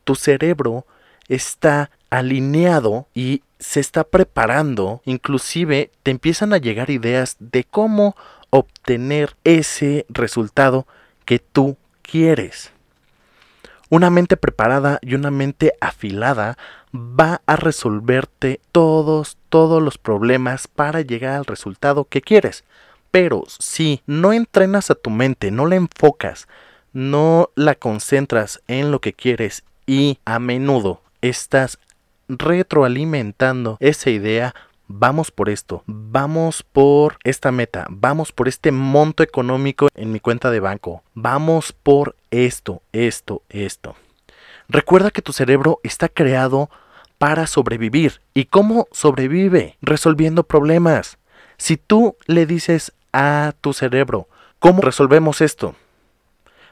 tu 0.03 0.15
cerebro 0.15 0.85
está 1.27 1.91
alineado 2.11 3.07
y 3.15 3.41
se 3.57 3.79
está 3.79 4.03
preparando, 4.03 5.01
inclusive 5.05 5.91
te 6.03 6.11
empiezan 6.11 6.53
a 6.53 6.57
llegar 6.57 6.91
ideas 6.91 7.37
de 7.39 7.63
cómo 7.63 8.15
obtener 8.51 9.35
ese 9.43 10.05
resultado 10.09 10.85
que 11.25 11.39
tú 11.39 11.77
quieres. 12.03 12.71
Una 13.89 14.09
mente 14.09 14.37
preparada 14.37 14.99
y 15.01 15.15
una 15.15 15.31
mente 15.31 15.73
afilada 15.81 16.57
va 16.93 17.41
a 17.45 17.55
resolverte 17.55 18.61
todos, 18.71 19.37
todos 19.49 19.81
los 19.81 19.97
problemas 19.97 20.67
para 20.67 21.01
llegar 21.01 21.35
al 21.35 21.45
resultado 21.45 22.05
que 22.05 22.21
quieres. 22.21 22.63
Pero 23.11 23.43
si 23.59 24.01
no 24.05 24.31
entrenas 24.31 24.91
a 24.91 24.95
tu 24.95 25.09
mente, 25.09 25.51
no 25.51 25.65
la 25.65 25.75
enfocas, 25.75 26.47
no 26.93 27.49
la 27.55 27.75
concentras 27.75 28.61
en 28.67 28.91
lo 28.91 29.01
que 29.01 29.13
quieres 29.13 29.63
y 29.85 30.19
a 30.25 30.39
menudo 30.39 31.01
estás 31.21 31.77
retroalimentando 32.37 33.77
esa 33.79 34.09
idea, 34.09 34.55
vamos 34.87 35.31
por 35.31 35.49
esto, 35.49 35.83
vamos 35.85 36.63
por 36.63 37.17
esta 37.23 37.51
meta, 37.51 37.87
vamos 37.89 38.31
por 38.31 38.47
este 38.47 38.71
monto 38.71 39.23
económico 39.23 39.87
en 39.95 40.11
mi 40.11 40.19
cuenta 40.19 40.51
de 40.51 40.59
banco, 40.59 41.03
vamos 41.13 41.71
por 41.71 42.15
esto, 42.29 42.81
esto, 42.91 43.41
esto. 43.49 43.95
Recuerda 44.67 45.11
que 45.11 45.21
tu 45.21 45.33
cerebro 45.33 45.79
está 45.83 46.07
creado 46.07 46.69
para 47.17 47.45
sobrevivir. 47.45 48.21
¿Y 48.33 48.45
cómo 48.45 48.87
sobrevive? 48.91 49.77
Resolviendo 49.81 50.43
problemas. 50.43 51.17
Si 51.57 51.77
tú 51.77 52.15
le 52.25 52.45
dices 52.45 52.93
a 53.13 53.53
tu 53.61 53.73
cerebro, 53.73 54.27
¿cómo 54.59 54.81
resolvemos 54.81 55.41
esto? 55.41 55.75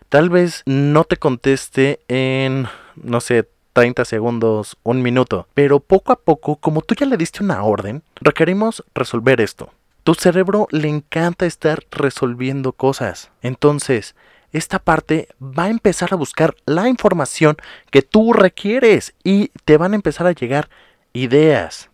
Tal 0.07 0.29
vez 0.29 0.63
no 0.65 1.03
te 1.03 1.17
conteste 1.17 1.99
en, 2.07 2.67
no 2.95 3.21
sé, 3.21 3.47
30 3.79 4.03
segundos, 4.03 4.77
un 4.83 5.01
minuto. 5.01 5.47
Pero 5.53 5.79
poco 5.79 6.11
a 6.11 6.17
poco, 6.17 6.57
como 6.57 6.81
tú 6.81 6.95
ya 6.95 7.05
le 7.05 7.15
diste 7.15 7.41
una 7.41 7.63
orden, 7.63 8.03
requerimos 8.19 8.83
resolver 8.93 9.39
esto. 9.39 9.71
Tu 10.03 10.15
cerebro 10.15 10.67
le 10.71 10.89
encanta 10.89 11.45
estar 11.45 11.85
resolviendo 11.89 12.73
cosas. 12.73 13.31
Entonces, 13.41 14.15
esta 14.51 14.79
parte 14.79 15.29
va 15.41 15.63
a 15.63 15.69
empezar 15.69 16.09
a 16.11 16.17
buscar 16.17 16.57
la 16.65 16.89
información 16.89 17.55
que 17.89 18.01
tú 18.01 18.33
requieres 18.33 19.13
y 19.23 19.51
te 19.63 19.77
van 19.77 19.93
a 19.93 19.95
empezar 19.95 20.27
a 20.27 20.33
llegar 20.33 20.67
ideas. 21.13 21.89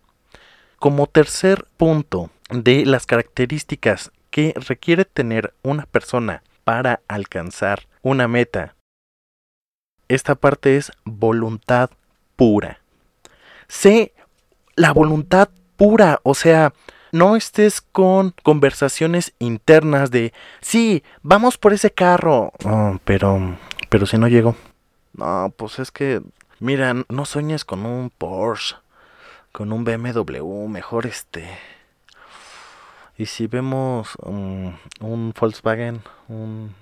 Como 0.80 1.06
tercer 1.06 1.68
punto 1.78 2.32
de 2.50 2.84
las 2.88 3.06
características 3.06 4.12
que 4.32 4.56
requiere 4.56 5.06
tener 5.06 5.54
una 5.62 5.86
persona 5.86 6.42
para 6.64 7.02
alcanzar 7.08 7.88
una 8.02 8.28
meta 8.28 8.75
esta 10.08 10.36
parte 10.36 10.78
es 10.78 10.92
voluntad 11.04 11.90
pura. 12.36 12.80
Sé 13.68 14.14
la 14.76 14.92
voluntad 14.94 15.50
pura, 15.78 16.20
o 16.24 16.36
sea, 16.36 16.74
no 17.12 17.36
estés 17.36 17.82
con 17.82 18.34
conversaciones 18.44 19.34
internas 19.40 20.12
de, 20.12 20.34
sí, 20.62 21.04
vamos 21.22 21.58
por 21.58 21.74
ese 21.74 21.92
carro, 21.92 22.52
pero, 23.06 23.58
pero 23.90 24.06
si 24.06 24.18
no 24.18 24.28
llego. 24.28 24.56
No, 25.14 25.54
pues 25.56 25.80
es 25.80 25.92
que, 25.92 26.22
mira, 26.60 26.94
no 27.08 27.26
sueñes 27.26 27.64
con 27.64 27.86
un 27.86 28.10
Porsche, 28.10 28.76
con 29.52 29.72
un 29.72 29.86
BMW, 29.86 30.68
mejor 30.68 31.06
este. 31.06 31.48
Y 33.18 33.28
si 33.28 33.48
vemos 33.48 34.18
un 34.22 35.34
Volkswagen, 35.40 36.02
un, 36.28 36.76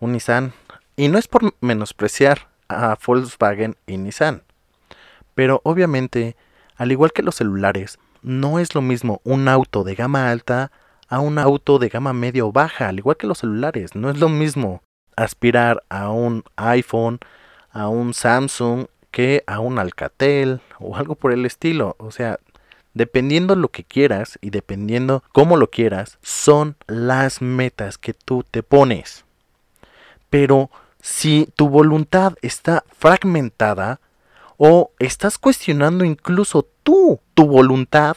un 0.00 0.12
Nissan, 0.12 0.52
y 0.96 1.06
no 1.08 1.18
es 1.18 1.28
por 1.28 1.54
menospreciar 1.60 2.48
a 2.68 2.96
Volkswagen 3.04 3.76
y 3.86 3.96
Nissan. 3.96 4.42
Pero 5.34 5.60
obviamente, 5.64 6.36
al 6.76 6.92
igual 6.92 7.12
que 7.12 7.22
los 7.22 7.36
celulares, 7.36 7.98
no 8.22 8.58
es 8.58 8.74
lo 8.74 8.82
mismo 8.82 9.20
un 9.24 9.48
auto 9.48 9.84
de 9.84 9.94
gama 9.94 10.30
alta 10.30 10.72
a 11.08 11.20
un 11.20 11.38
auto 11.38 11.78
de 11.78 11.88
gama 11.88 12.12
media 12.12 12.44
o 12.44 12.52
baja, 12.52 12.88
al 12.88 12.98
igual 12.98 13.16
que 13.16 13.26
los 13.26 13.38
celulares. 13.38 13.94
No 13.94 14.10
es 14.10 14.18
lo 14.18 14.28
mismo 14.28 14.82
aspirar 15.16 15.82
a 15.88 16.10
un 16.10 16.44
iPhone, 16.56 17.20
a 17.70 17.88
un 17.88 18.14
Samsung, 18.14 18.86
que 19.10 19.44
a 19.46 19.60
un 19.60 19.78
Alcatel 19.78 20.60
o 20.78 20.96
algo 20.96 21.14
por 21.14 21.32
el 21.32 21.46
estilo. 21.46 21.96
O 21.98 22.10
sea, 22.10 22.38
dependiendo 22.92 23.56
lo 23.56 23.68
que 23.68 23.84
quieras 23.84 24.38
y 24.40 24.50
dependiendo 24.50 25.22
cómo 25.32 25.56
lo 25.56 25.70
quieras, 25.70 26.18
son 26.22 26.76
las 26.86 27.40
metas 27.40 27.98
que 27.98 28.12
tú 28.12 28.44
te 28.50 28.62
pones. 28.62 29.24
Pero 30.28 30.70
si 31.06 31.48
tu 31.54 31.68
voluntad 31.68 32.34
está 32.42 32.82
fragmentada, 32.98 34.00
o 34.56 34.90
estás 34.98 35.38
cuestionando 35.38 36.04
incluso 36.04 36.66
tú, 36.82 37.20
tu 37.34 37.46
voluntad, 37.46 38.16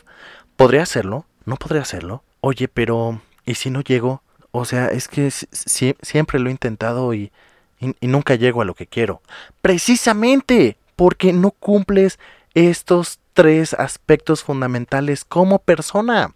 ¿podría 0.56 0.82
hacerlo? 0.82 1.26
¿No 1.46 1.56
podría 1.58 1.84
hacerlo? 1.84 2.24
Oye, 2.42 2.68
pero 2.68 3.22
¿y 3.46 3.54
si 3.54 3.70
no 3.70 3.82
llego? 3.82 4.24
O 4.50 4.66
sea, 4.66 4.88
es 4.88 5.08
que 5.08 5.30
siempre 5.30 6.40
lo 6.40 6.50
he 6.50 6.52
intentado 6.52 7.14
y, 7.14 7.32
y 7.80 8.08
nunca 8.08 8.34
llego 8.34 8.64
a 8.64 8.66
lo 8.66 8.74
que 8.74 8.88
quiero. 8.88 9.22
Precisamente 9.62 10.76
porque 10.96 11.32
no 11.32 11.52
cumples 11.52 12.18
estos 12.56 13.20
tres 13.34 13.76
aspectos 13.76 14.44
fundamentales 14.44 15.26
como 15.26 15.60
persona. 15.60 16.34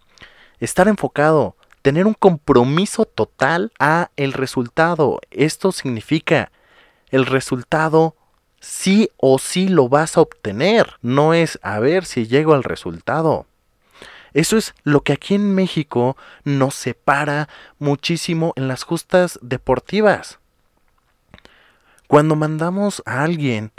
Estar 0.60 0.88
enfocado, 0.88 1.56
tener 1.84 2.08
un 2.08 2.16
compromiso 2.16 3.06
total 3.06 3.72
a 3.78 4.10
el 4.16 4.34
resultado. 4.34 5.20
Esto 5.30 5.72
significa 5.72 6.52
el 7.12 7.28
resultado 7.28 8.16
sí 8.62 9.12
o 9.18 9.38
sí 9.38 9.68
lo 9.68 9.90
vas 9.90 10.18
a 10.18 10.22
obtener. 10.22 10.96
No 11.02 11.34
es 11.34 11.60
a 11.62 11.80
ver 11.80 12.06
si 12.06 12.26
llego 12.26 12.54
al 12.56 12.64
resultado. 12.64 13.46
Eso 14.34 14.58
es 14.58 14.74
lo 14.84 15.02
que 15.02 15.14
aquí 15.14 15.36
en 15.36 15.54
México 15.54 16.18
nos 16.46 16.74
separa 16.74 17.50
muchísimo 17.78 18.54
en 18.56 18.68
las 18.70 18.84
justas 18.84 19.38
deportivas. 19.44 20.40
Cuando 22.08 22.36
mandamos 22.36 23.04
a 23.06 23.24
alguien 23.24 23.72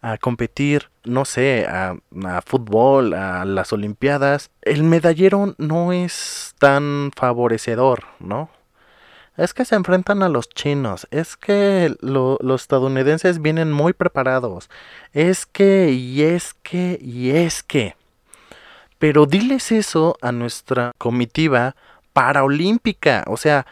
a 0.00 0.16
competir, 0.16 0.88
no 1.04 1.24
sé, 1.24 1.66
a, 1.68 1.96
fútbol, 2.44 3.14
a 3.14 3.44
las 3.44 3.72
Olimpiadas, 3.72 4.50
el 4.62 4.82
medallero 4.84 5.54
no 5.58 5.92
es 5.92 6.54
tan 6.58 7.10
favorecedor, 7.16 8.04
¿no? 8.18 8.50
Es 9.36 9.54
que 9.54 9.64
se 9.64 9.74
enfrentan 9.74 10.22
a 10.22 10.28
los 10.28 10.48
chinos, 10.50 11.08
es 11.10 11.36
que 11.36 11.94
los 12.00 12.60
estadounidenses 12.60 13.40
vienen 13.40 13.72
muy 13.72 13.94
preparados, 13.94 14.68
es 15.12 15.46
que, 15.46 15.90
y 15.92 16.22
es 16.22 16.54
que, 16.62 16.98
y 17.00 17.30
es 17.30 17.62
que. 17.62 17.96
Pero 18.98 19.26
diles 19.26 19.72
eso 19.72 20.16
a 20.20 20.32
nuestra 20.32 20.92
comitiva 20.98 21.74
paraolímpica, 22.12 23.24
o 23.26 23.36
sea, 23.36 23.66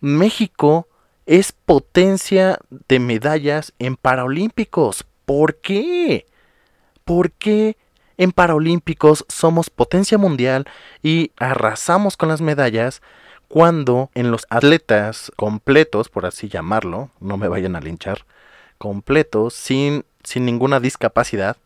México 0.00 0.86
es 1.24 1.50
potencia 1.52 2.58
de 2.88 3.00
medallas 3.00 3.72
en 3.78 3.96
paraolímpicos. 3.96 5.04
¿Por 5.24 5.56
qué? 5.56 6.26
¿Por 7.06 7.30
qué 7.30 7.76
en 8.18 8.32
Paralímpicos 8.32 9.24
somos 9.28 9.70
potencia 9.70 10.18
mundial 10.18 10.66
y 11.04 11.30
arrasamos 11.36 12.16
con 12.16 12.28
las 12.28 12.40
medallas 12.40 13.00
cuando 13.46 14.10
en 14.16 14.32
los 14.32 14.44
atletas 14.50 15.30
completos, 15.36 16.08
por 16.08 16.26
así 16.26 16.48
llamarlo, 16.48 17.10
no 17.20 17.36
me 17.36 17.46
vayan 17.46 17.76
a 17.76 17.80
linchar, 17.80 18.26
completos, 18.76 19.54
sin, 19.54 20.04
sin 20.24 20.44
ninguna 20.46 20.80
discapacidad, 20.80 21.56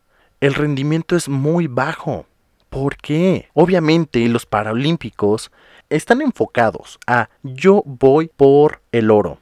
el 0.41 0.53
rendimiento 0.53 1.15
es 1.15 1.27
muy 1.27 1.65
bajo? 1.65 2.27
¿Por 2.69 2.97
qué? 2.97 3.49
Obviamente 3.55 4.19
los 4.29 4.45
Paralímpicos 4.45 5.51
están 5.89 6.21
enfocados 6.21 6.99
a 7.07 7.29
yo 7.41 7.81
voy 7.87 8.27
por 8.27 8.81
el 8.91 9.09
oro. 9.09 9.39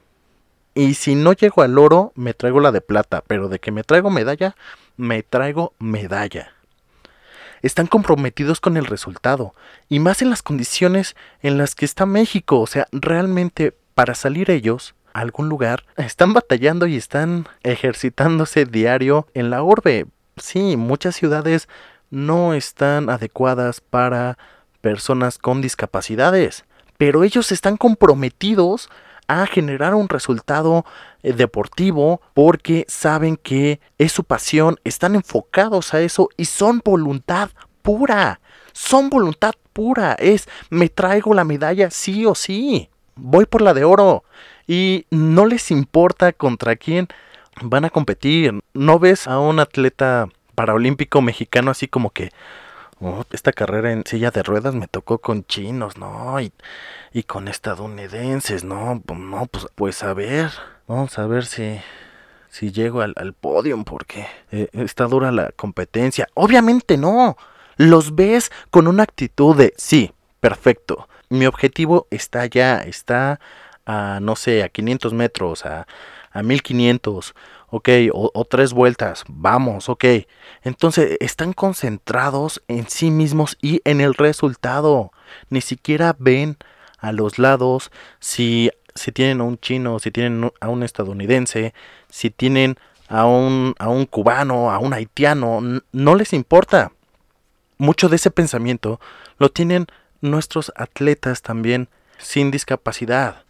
Y 0.74 0.94
si 0.94 1.14
no 1.14 1.34
llego 1.34 1.60
al 1.60 1.78
oro, 1.78 2.12
me 2.14 2.32
traigo 2.32 2.60
la 2.60 2.72
de 2.72 2.80
plata. 2.80 3.22
Pero 3.26 3.48
de 3.48 3.58
que 3.58 3.72
me 3.72 3.82
traigo 3.82 4.08
medalla, 4.08 4.56
me 5.00 5.22
traigo 5.22 5.74
medalla. 5.78 6.52
Están 7.62 7.86
comprometidos 7.86 8.60
con 8.60 8.76
el 8.76 8.86
resultado. 8.86 9.54
Y 9.88 9.98
más 9.98 10.22
en 10.22 10.30
las 10.30 10.42
condiciones 10.42 11.16
en 11.42 11.58
las 11.58 11.74
que 11.74 11.84
está 11.84 12.06
México. 12.06 12.60
O 12.60 12.66
sea, 12.66 12.86
realmente 12.92 13.76
para 13.94 14.14
salir 14.14 14.50
ellos 14.50 14.94
a 15.12 15.20
algún 15.20 15.48
lugar, 15.48 15.84
están 15.96 16.32
batallando 16.32 16.86
y 16.86 16.96
están 16.96 17.48
ejercitándose 17.62 18.64
diario 18.64 19.26
en 19.34 19.50
la 19.50 19.62
orbe. 19.62 20.06
Sí, 20.36 20.76
muchas 20.76 21.16
ciudades 21.16 21.68
no 22.10 22.54
están 22.54 23.10
adecuadas 23.10 23.80
para 23.80 24.38
personas 24.80 25.38
con 25.38 25.60
discapacidades. 25.60 26.64
Pero 26.96 27.24
ellos 27.24 27.52
están 27.52 27.76
comprometidos 27.76 28.88
a 29.30 29.46
generar 29.46 29.94
un 29.94 30.08
resultado 30.08 30.84
eh, 31.22 31.32
deportivo 31.32 32.20
porque 32.34 32.84
saben 32.88 33.36
que 33.36 33.80
es 33.98 34.10
su 34.10 34.24
pasión, 34.24 34.80
están 34.82 35.14
enfocados 35.14 35.94
a 35.94 36.00
eso 36.00 36.28
y 36.36 36.46
son 36.46 36.82
voluntad 36.84 37.50
pura. 37.82 38.40
Son 38.72 39.08
voluntad 39.08 39.52
pura. 39.72 40.14
Es 40.14 40.48
me 40.68 40.88
traigo 40.88 41.32
la 41.32 41.44
medalla 41.44 41.90
sí 41.90 42.26
o 42.26 42.34
sí. 42.34 42.88
Voy 43.14 43.46
por 43.46 43.62
la 43.62 43.72
de 43.72 43.84
oro. 43.84 44.24
Y 44.66 45.06
no 45.10 45.46
les 45.46 45.70
importa 45.70 46.32
contra 46.32 46.76
quién 46.76 47.08
van 47.62 47.84
a 47.84 47.90
competir. 47.90 48.60
No 48.74 48.98
ves 48.98 49.26
a 49.28 49.38
un 49.38 49.60
atleta 49.60 50.28
paraolímpico 50.54 51.22
mexicano 51.22 51.70
así 51.70 51.86
como 51.86 52.10
que 52.10 52.30
Oh, 53.02 53.24
esta 53.32 53.52
carrera 53.52 53.92
en 53.92 54.04
silla 54.04 54.30
de 54.30 54.42
ruedas 54.42 54.74
me 54.74 54.86
tocó 54.86 55.18
con 55.18 55.44
chinos, 55.46 55.96
¿no? 55.96 56.38
Y, 56.38 56.52
y 57.12 57.22
con 57.22 57.48
estadounidenses, 57.48 58.62
¿no? 58.62 59.02
Pues, 59.04 59.18
no, 59.18 59.46
pues, 59.46 59.66
pues 59.74 60.02
a 60.02 60.12
ver, 60.12 60.50
vamos 60.86 61.18
a 61.18 61.26
ver 61.26 61.46
si, 61.46 61.80
si 62.50 62.72
llego 62.72 63.00
al, 63.00 63.14
al 63.16 63.32
podio, 63.32 63.82
porque 63.84 64.26
eh, 64.52 64.68
está 64.72 65.06
dura 65.06 65.32
la 65.32 65.50
competencia. 65.52 66.28
Obviamente 66.34 66.98
no. 66.98 67.38
Los 67.76 68.14
ves 68.14 68.52
con 68.70 68.86
una 68.86 69.04
actitud 69.04 69.56
de, 69.56 69.72
sí, 69.78 70.12
perfecto. 70.40 71.08
Mi 71.30 71.46
objetivo 71.46 72.06
está 72.10 72.44
ya, 72.44 72.82
está 72.82 73.40
a, 73.86 74.18
no 74.20 74.36
sé, 74.36 74.62
a 74.62 74.68
500 74.68 75.14
metros, 75.14 75.64
a, 75.64 75.86
a 76.30 76.42
1500 76.42 77.34
ok, 77.70 77.88
o, 78.12 78.44
tres 78.44 78.72
vueltas, 78.72 79.24
vamos, 79.28 79.88
ok. 79.88 80.04
Entonces 80.62 81.16
están 81.20 81.52
concentrados 81.52 82.62
en 82.68 82.88
sí 82.88 83.10
mismos 83.10 83.56
y 83.62 83.80
en 83.84 84.00
el 84.00 84.14
resultado. 84.14 85.12
Ni 85.48 85.60
siquiera 85.60 86.16
ven 86.18 86.56
a 86.98 87.12
los 87.12 87.38
lados 87.38 87.90
si, 88.18 88.70
si 88.94 89.12
tienen 89.12 89.40
a 89.40 89.44
un 89.44 89.58
chino, 89.58 89.98
si 90.00 90.10
tienen 90.10 90.50
a 90.60 90.68
un 90.68 90.82
estadounidense, 90.82 91.72
si 92.08 92.30
tienen 92.30 92.76
a 93.08 93.26
un, 93.26 93.74
a 93.78 93.88
un 93.88 94.06
cubano, 94.06 94.70
a 94.70 94.78
un 94.78 94.92
haitiano, 94.92 95.60
no 95.92 96.14
les 96.14 96.32
importa. 96.32 96.92
Mucho 97.78 98.08
de 98.08 98.16
ese 98.16 98.30
pensamiento 98.30 99.00
lo 99.38 99.50
tienen 99.50 99.86
nuestros 100.20 100.72
atletas 100.76 101.40
también 101.40 101.88
sin 102.18 102.50
discapacidad 102.50 103.44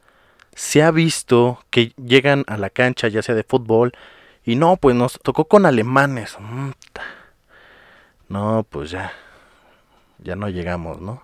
se 0.55 0.83
ha 0.83 0.91
visto 0.91 1.65
que 1.71 1.93
llegan 1.97 2.45
a 2.47 2.57
la 2.57 2.71
cancha, 2.71 3.09
ya 3.09 3.23
sea 3.23 3.35
de 3.35 3.45
fútbol, 3.45 3.93
y 4.45 4.57
no, 4.57 4.77
pues 4.77 4.97
nos 4.97 5.19
tocó 5.23 5.45
con 5.45 5.67
alemanes. 5.67 6.37
No, 8.29 8.67
pues 8.69 8.91
ya, 8.91 9.13
ya 10.19 10.37
no 10.37 10.49
llegamos, 10.49 11.01
¿no? 11.01 11.23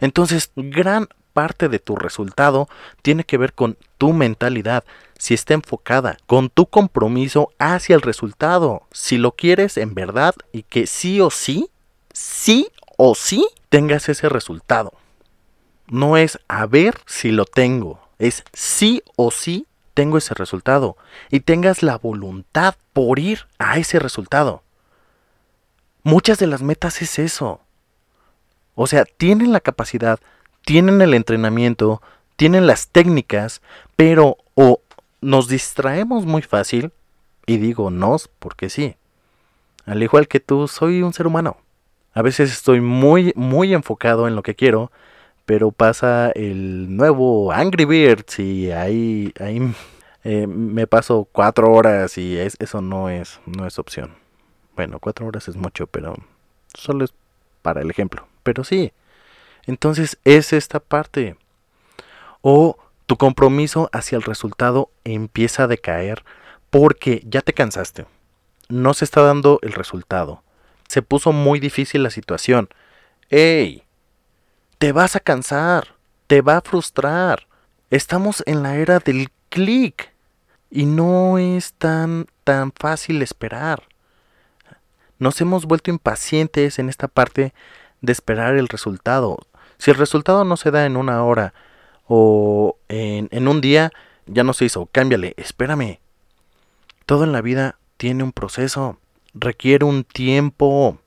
Entonces, 0.00 0.52
gran 0.54 1.08
parte 1.32 1.68
de 1.68 1.78
tu 1.78 1.94
resultado 1.94 2.68
tiene 3.02 3.24
que 3.24 3.38
ver 3.38 3.52
con 3.52 3.76
tu 3.96 4.12
mentalidad, 4.12 4.84
si 5.18 5.34
está 5.34 5.54
enfocada, 5.54 6.16
con 6.26 6.48
tu 6.48 6.66
compromiso 6.66 7.52
hacia 7.58 7.94
el 7.94 8.02
resultado, 8.02 8.82
si 8.92 9.18
lo 9.18 9.32
quieres 9.32 9.76
en 9.76 9.94
verdad 9.94 10.34
y 10.52 10.62
que 10.62 10.86
sí 10.86 11.20
o 11.20 11.30
sí, 11.30 11.70
sí 12.12 12.68
o 12.96 13.14
sí 13.14 13.46
tengas 13.68 14.08
ese 14.08 14.28
resultado. 14.28 14.92
No 15.86 16.16
es 16.16 16.38
a 16.48 16.66
ver 16.66 16.98
si 17.06 17.30
lo 17.30 17.44
tengo, 17.44 18.00
es 18.18 18.44
sí 18.52 19.02
o 19.16 19.30
sí 19.30 19.66
tengo 19.94 20.18
ese 20.18 20.34
resultado 20.34 20.96
y 21.30 21.40
tengas 21.40 21.82
la 21.82 21.98
voluntad 21.98 22.76
por 22.92 23.18
ir 23.18 23.46
a 23.58 23.78
ese 23.78 23.98
resultado. 23.98 24.62
Muchas 26.02 26.38
de 26.38 26.46
las 26.46 26.62
metas 26.62 27.02
es 27.02 27.18
eso. 27.18 27.60
O 28.74 28.86
sea, 28.86 29.04
tienen 29.04 29.52
la 29.52 29.60
capacidad, 29.60 30.20
tienen 30.64 31.02
el 31.02 31.14
entrenamiento, 31.14 32.00
tienen 32.36 32.66
las 32.66 32.88
técnicas, 32.88 33.60
pero 33.96 34.36
o 34.54 34.80
nos 35.20 35.48
distraemos 35.48 36.26
muy 36.26 36.42
fácil, 36.42 36.92
y 37.44 37.56
digo 37.56 37.90
nos 37.90 38.28
porque 38.28 38.70
sí. 38.70 38.96
Al 39.86 40.02
igual 40.02 40.28
que 40.28 40.38
tú, 40.38 40.68
soy 40.68 41.02
un 41.02 41.12
ser 41.12 41.26
humano. 41.26 41.56
A 42.12 42.22
veces 42.22 42.52
estoy 42.52 42.80
muy, 42.80 43.32
muy 43.34 43.74
enfocado 43.74 44.28
en 44.28 44.36
lo 44.36 44.42
que 44.42 44.54
quiero 44.54 44.92
pero 45.48 45.70
pasa 45.70 46.30
el 46.34 46.94
nuevo 46.94 47.52
Angry 47.52 47.86
Birds 47.86 48.38
y 48.38 48.70
ahí, 48.70 49.32
ahí 49.40 49.74
eh, 50.22 50.46
me 50.46 50.86
paso 50.86 51.26
cuatro 51.32 51.72
horas 51.72 52.18
y 52.18 52.38
eso 52.38 52.82
no 52.82 53.08
es, 53.08 53.40
no 53.46 53.66
es 53.66 53.78
opción. 53.78 54.14
Bueno, 54.76 54.98
cuatro 55.00 55.26
horas 55.26 55.48
es 55.48 55.56
mucho, 55.56 55.86
pero 55.86 56.16
solo 56.74 57.06
es 57.06 57.14
para 57.62 57.80
el 57.80 57.90
ejemplo. 57.90 58.28
Pero 58.42 58.62
sí, 58.62 58.92
entonces 59.64 60.18
es 60.24 60.52
esta 60.52 60.80
parte. 60.80 61.38
O 62.42 62.76
tu 63.06 63.16
compromiso 63.16 63.88
hacia 63.90 64.16
el 64.16 64.24
resultado 64.24 64.90
empieza 65.04 65.62
a 65.62 65.66
decaer 65.66 66.26
porque 66.68 67.22
ya 67.24 67.40
te 67.40 67.54
cansaste. 67.54 68.04
No 68.68 68.92
se 68.92 69.06
está 69.06 69.22
dando 69.22 69.60
el 69.62 69.72
resultado. 69.72 70.42
Se 70.88 71.00
puso 71.00 71.32
muy 71.32 71.58
difícil 71.58 72.02
la 72.02 72.10
situación. 72.10 72.68
¡Ey! 73.30 73.87
Te 74.78 74.92
vas 74.92 75.16
a 75.16 75.20
cansar, 75.20 75.96
te 76.28 76.40
va 76.40 76.58
a 76.58 76.60
frustrar. 76.60 77.48
Estamos 77.90 78.42
en 78.46 78.62
la 78.62 78.76
era 78.76 79.00
del 79.00 79.30
clic 79.48 80.12
y 80.70 80.86
no 80.86 81.38
es 81.38 81.72
tan 81.74 82.26
tan 82.44 82.72
fácil 82.72 83.20
esperar. 83.22 83.82
nos 85.18 85.40
hemos 85.40 85.66
vuelto 85.66 85.90
impacientes 85.90 86.78
en 86.78 86.88
esta 86.88 87.08
parte 87.08 87.52
de 88.00 88.12
esperar 88.12 88.56
el 88.56 88.68
resultado. 88.68 89.38
Si 89.76 89.90
el 89.90 89.96
resultado 89.96 90.44
no 90.44 90.56
se 90.56 90.70
da 90.70 90.86
en 90.86 90.96
una 90.96 91.24
hora 91.24 91.54
o 92.06 92.76
en, 92.88 93.28
en 93.32 93.48
un 93.48 93.60
día, 93.60 93.90
ya 94.26 94.44
no 94.44 94.52
se 94.52 94.66
hizo, 94.66 94.86
cámbiale, 94.86 95.34
espérame. 95.36 95.98
Todo 97.04 97.24
en 97.24 97.32
la 97.32 97.40
vida 97.40 97.78
tiene 97.96 98.22
un 98.22 98.32
proceso, 98.32 98.98
requiere 99.34 99.84
un 99.84 100.04
tiempo. 100.04 100.98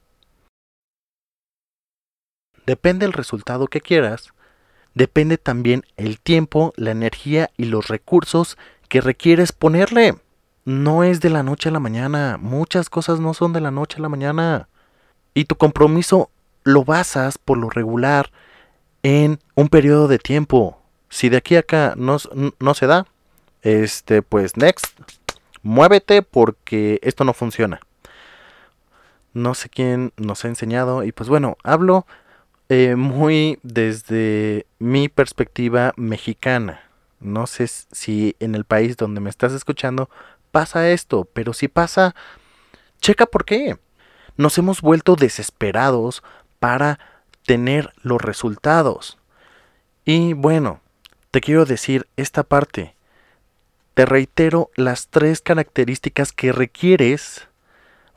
Depende 2.66 3.06
del 3.06 3.14
resultado 3.14 3.68
que 3.68 3.82
quieras, 3.82 4.34
depende 4.94 5.38
también 5.38 5.84
el 5.98 6.20
tiempo, 6.20 6.74
la 6.76 6.92
energía 6.92 7.50
y 7.58 7.66
los 7.66 7.88
recursos 7.88 8.58
que 8.88 9.02
requieres 9.02 9.52
ponerle. 9.52 10.16
No 10.64 11.04
es 11.04 11.22
de 11.22 11.30
la 11.30 11.44
noche 11.44 11.70
a 11.70 11.72
la 11.72 11.80
mañana, 11.80 12.38
muchas 12.40 12.90
cosas 12.90 13.20
no 13.20 13.34
son 13.34 13.52
de 13.54 13.62
la 13.62 13.72
noche 13.72 13.98
a 13.98 14.02
la 14.02 14.10
mañana. 14.10 14.68
Y 15.34 15.46
tu 15.46 15.56
compromiso 15.56 16.30
lo 16.64 16.84
basas 16.84 17.38
por 17.38 17.58
lo 17.58 17.70
regular 17.70 18.32
en 19.02 19.40
un 19.56 19.70
periodo 19.70 20.08
de 20.08 20.20
tiempo. 20.20 20.80
Si 21.10 21.30
de 21.30 21.38
aquí 21.38 21.56
a 21.56 21.60
acá 21.60 21.94
no, 21.98 22.18
no 22.60 22.74
se 22.74 22.88
da, 22.88 23.08
este, 23.64 24.22
pues 24.22 24.56
next, 24.58 24.86
muévete 25.64 26.22
porque 26.22 27.00
esto 27.02 27.24
no 27.24 27.34
funciona. 27.34 27.80
No 29.34 29.54
sé 29.54 29.70
quién 29.70 30.14
nos 30.18 30.44
ha 30.44 30.50
enseñado 30.50 31.04
y 31.04 31.12
pues 31.12 31.30
bueno, 31.30 31.58
hablo 31.64 32.06
eh, 32.74 32.96
muy 32.96 33.60
desde 33.64 34.66
mi 34.80 35.10
perspectiva 35.10 35.92
mexicana. 35.98 36.80
No 37.20 37.46
sé 37.46 37.68
si 37.68 38.38
en 38.40 38.56
el 38.56 38.64
país 38.64 38.96
donde 38.96 39.20
me 39.20 39.30
estás 39.30 39.52
escuchando 39.52 40.10
pasa 40.52 40.90
esto, 40.90 41.28
pero 41.34 41.52
si 41.52 41.68
pasa, 41.68 42.16
checa 43.02 43.26
por 43.26 43.44
qué. 43.44 43.78
Nos 44.38 44.58
hemos 44.58 44.80
vuelto 44.80 45.18
desesperados 45.18 46.24
para 46.62 46.98
tener 47.46 47.92
los 48.04 48.22
resultados. 48.22 49.18
Y 50.06 50.32
bueno, 50.32 50.80
te 51.32 51.42
quiero 51.42 51.66
decir 51.66 52.08
esta 52.16 52.44
parte. 52.44 52.96
Te 53.96 54.06
reitero 54.06 54.72
las 54.78 55.10
tres 55.10 55.42
características 55.42 56.32
que 56.32 56.54
requieres, 56.54 57.50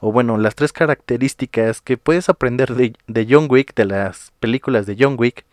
o 0.06 0.12
bueno, 0.12 0.36
las 0.36 0.54
tres 0.54 0.74
características 0.74 1.80
que 1.80 1.96
puedes 1.96 2.28
aprender 2.28 2.74
de, 2.74 3.26
John 3.26 3.46
Wick, 3.48 3.74
de 3.74 3.86
las 3.86 4.32
películas 4.38 4.84
de 4.84 4.98
John 5.00 5.16
Wick, 5.18 5.46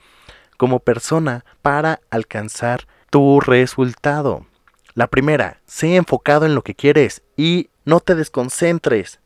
como 0.58 0.80
persona 0.80 1.46
para 1.62 2.02
alcanzar 2.10 2.86
tu 3.10 3.40
resultado. 3.40 4.46
La 4.94 5.08
primera, 5.08 5.62
sé 5.68 5.96
enfocado 5.96 6.46
en 6.46 6.54
lo 6.54 6.64
que 6.64 6.76
quieres 6.76 7.22
y 7.38 7.70
no 7.86 8.02
te 8.02 8.14
desconcentres. 8.14 9.22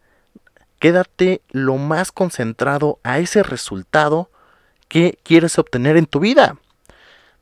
Quédate 0.78 1.42
lo 1.50 1.78
más 1.78 2.12
concentrado 2.12 3.00
a 3.02 3.18
ese 3.18 3.42
resultado 3.42 4.30
que 4.88 5.18
quieres 5.24 5.58
obtener 5.58 5.98
en 5.98 6.06
tu 6.06 6.20
vida. 6.20 6.60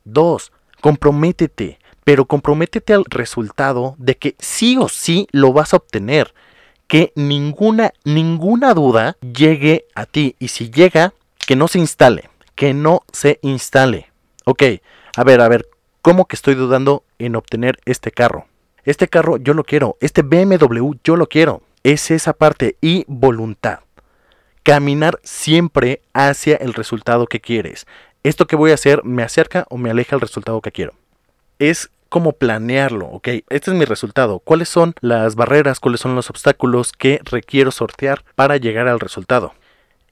Dos, 0.04 0.52
comprométete 0.80 1.78
pero 2.04 2.26
comprométete 2.26 2.92
al 2.92 3.04
resultado 3.06 3.94
de 3.98 4.16
que 4.16 4.36
sí 4.38 4.76
o 4.76 4.88
sí 4.88 5.26
lo 5.32 5.52
vas 5.52 5.72
a 5.72 5.78
obtener. 5.78 6.34
Que 6.86 7.12
ninguna, 7.14 7.92
ninguna 8.04 8.74
duda 8.74 9.16
llegue 9.20 9.86
a 9.94 10.06
ti. 10.06 10.36
Y 10.38 10.48
si 10.48 10.70
llega, 10.70 11.14
que 11.46 11.56
no 11.56 11.68
se 11.68 11.78
instale. 11.78 12.30
Que 12.54 12.74
no 12.74 13.02
se 13.12 13.38
instale. 13.42 14.10
Ok, 14.44 14.62
a 15.16 15.24
ver, 15.24 15.40
a 15.40 15.48
ver, 15.48 15.66
¿cómo 16.02 16.26
que 16.26 16.36
estoy 16.36 16.54
dudando 16.54 17.04
en 17.18 17.36
obtener 17.36 17.78
este 17.84 18.10
carro? 18.10 18.46
Este 18.84 19.08
carro 19.08 19.38
yo 19.38 19.54
lo 19.54 19.64
quiero. 19.64 19.96
Este 20.00 20.22
BMW 20.22 20.92
yo 21.02 21.16
lo 21.16 21.28
quiero. 21.28 21.62
Es 21.82 22.10
esa 22.10 22.32
parte 22.32 22.76
y 22.80 23.04
voluntad. 23.08 23.80
Caminar 24.62 25.20
siempre 25.22 26.02
hacia 26.12 26.56
el 26.56 26.74
resultado 26.74 27.26
que 27.26 27.40
quieres. 27.40 27.86
¿Esto 28.22 28.46
que 28.46 28.56
voy 28.56 28.70
a 28.70 28.74
hacer 28.74 29.04
me 29.04 29.22
acerca 29.22 29.66
o 29.68 29.76
me 29.76 29.90
aleja 29.90 30.16
al 30.16 30.20
resultado 30.20 30.60
que 30.62 30.72
quiero? 30.72 30.94
es 31.58 31.90
como 32.14 32.34
planearlo, 32.34 33.06
¿ok? 33.06 33.26
Este 33.48 33.72
es 33.72 33.76
mi 33.76 33.84
resultado. 33.84 34.38
¿Cuáles 34.38 34.68
son 34.68 34.94
las 35.00 35.34
barreras, 35.34 35.80
cuáles 35.80 36.00
son 36.00 36.14
los 36.14 36.30
obstáculos 36.30 36.92
que 36.92 37.18
requiero 37.24 37.72
sortear 37.72 38.24
para 38.36 38.56
llegar 38.56 38.86
al 38.86 39.00
resultado? 39.00 39.52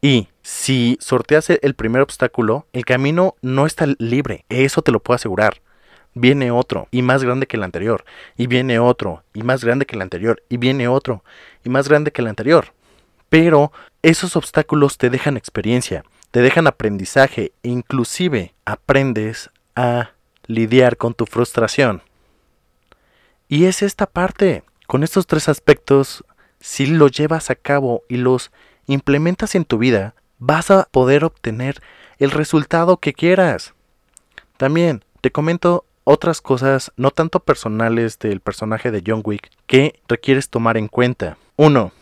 Y 0.01 0.27
si 0.43 0.99
sorteas 1.01 1.49
el 1.49 1.75
primer 1.75 2.03
obstáculo, 2.03 2.67
el 2.73 2.85
camino 2.85 3.37
no 3.41 3.67
está 3.67 3.87
libre, 3.99 4.45
eso 4.49 4.83
te 4.83 4.91
lo 4.91 4.99
puedo 4.99 5.15
asegurar. 5.15 5.63
Viene 6.13 6.51
otro, 6.51 6.89
y 6.91 7.03
más 7.03 7.23
grande 7.23 7.47
que 7.47 7.57
el 7.57 7.63
anterior, 7.63 8.05
y 8.37 8.49
viene 8.49 8.81
otro, 8.81 9.23
y 9.33 9.45
más 9.45 9.63
grande 9.63 9.87
que 9.87 9.95
el 9.95 10.03
anterior, 10.03 10.43
y 10.49 10.57
viene 10.57 10.89
otro, 10.89 11.23
y 11.65 11.69
más 11.69 11.89
grande 11.89 12.11
que 12.11 12.23
el 12.23 12.27
anterior. 12.27 12.73
Pero 13.29 13.71
esos 14.03 14.35
obstáculos 14.35 14.99
te 14.99 15.09
dejan 15.09 15.37
experiencia, 15.37 16.03
te 16.33 16.41
dejan 16.41 16.67
aprendizaje 16.67 17.53
e 17.63 17.69
inclusive 17.69 18.55
aprendes 18.65 19.51
a 19.77 20.12
lidiar 20.47 20.97
con 20.97 21.15
tu 21.15 21.27
frustración. 21.27 22.03
Y 23.49 23.67
es 23.67 23.83
esta 23.83 24.07
parte. 24.07 24.65
Con 24.87 25.03
estos 25.03 25.27
tres 25.27 25.49
aspectos, 25.49 26.25
si 26.61 26.87
los 26.87 27.13
llevas 27.13 27.51
a 27.51 27.55
cabo 27.55 28.03
y 28.09 28.17
los 28.17 28.51
implementas 28.87 29.55
en 29.55 29.65
tu 29.65 29.79
vida, 29.79 30.15
vas 30.39 30.71
a 30.71 30.89
poder 30.91 31.25
obtener 31.25 31.83
el 32.19 32.31
resultado 32.31 32.97
que 32.99 33.13
quieras. 33.13 33.75
También 34.57 35.05
te 35.21 35.33
comento 35.33 35.85
otras 36.05 36.41
cosas 36.41 36.93
no 36.97 37.11
tanto 37.11 37.41
personales 37.41 38.19
del 38.19 38.41
personaje 38.41 38.91
de 38.91 39.03
John 39.07 39.23
Wick 39.25 39.51
que 39.67 40.01
requieres 40.09 40.49
tomar 40.49 40.77
en 40.77 40.89
cuenta. 40.89 41.37
1. 41.57 41.93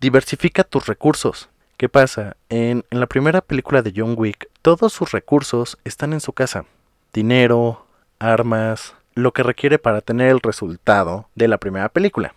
Diversifica 0.00 0.64
tus 0.64 0.86
recursos. 0.86 1.48
¿Qué 1.76 1.88
pasa? 1.88 2.36
En, 2.48 2.84
la 2.90 3.06
primera 3.06 3.40
película 3.40 3.82
de 3.82 3.92
John 3.96 4.14
Wick, 4.16 4.48
todos 4.60 4.92
sus 4.92 5.12
recursos 5.12 5.78
están 5.84 6.12
en 6.12 6.20
su 6.20 6.32
casa 6.32 6.66
dinero, 7.12 7.86
armas, 8.18 8.94
lo 9.14 9.32
que 9.32 9.42
requiere 9.42 9.78
para 9.78 10.00
tener 10.00 10.30
el 10.30 10.40
resultado 10.40 11.28
de 11.34 11.48
la 11.48 11.58
primera 11.58 11.88
película. 11.88 12.34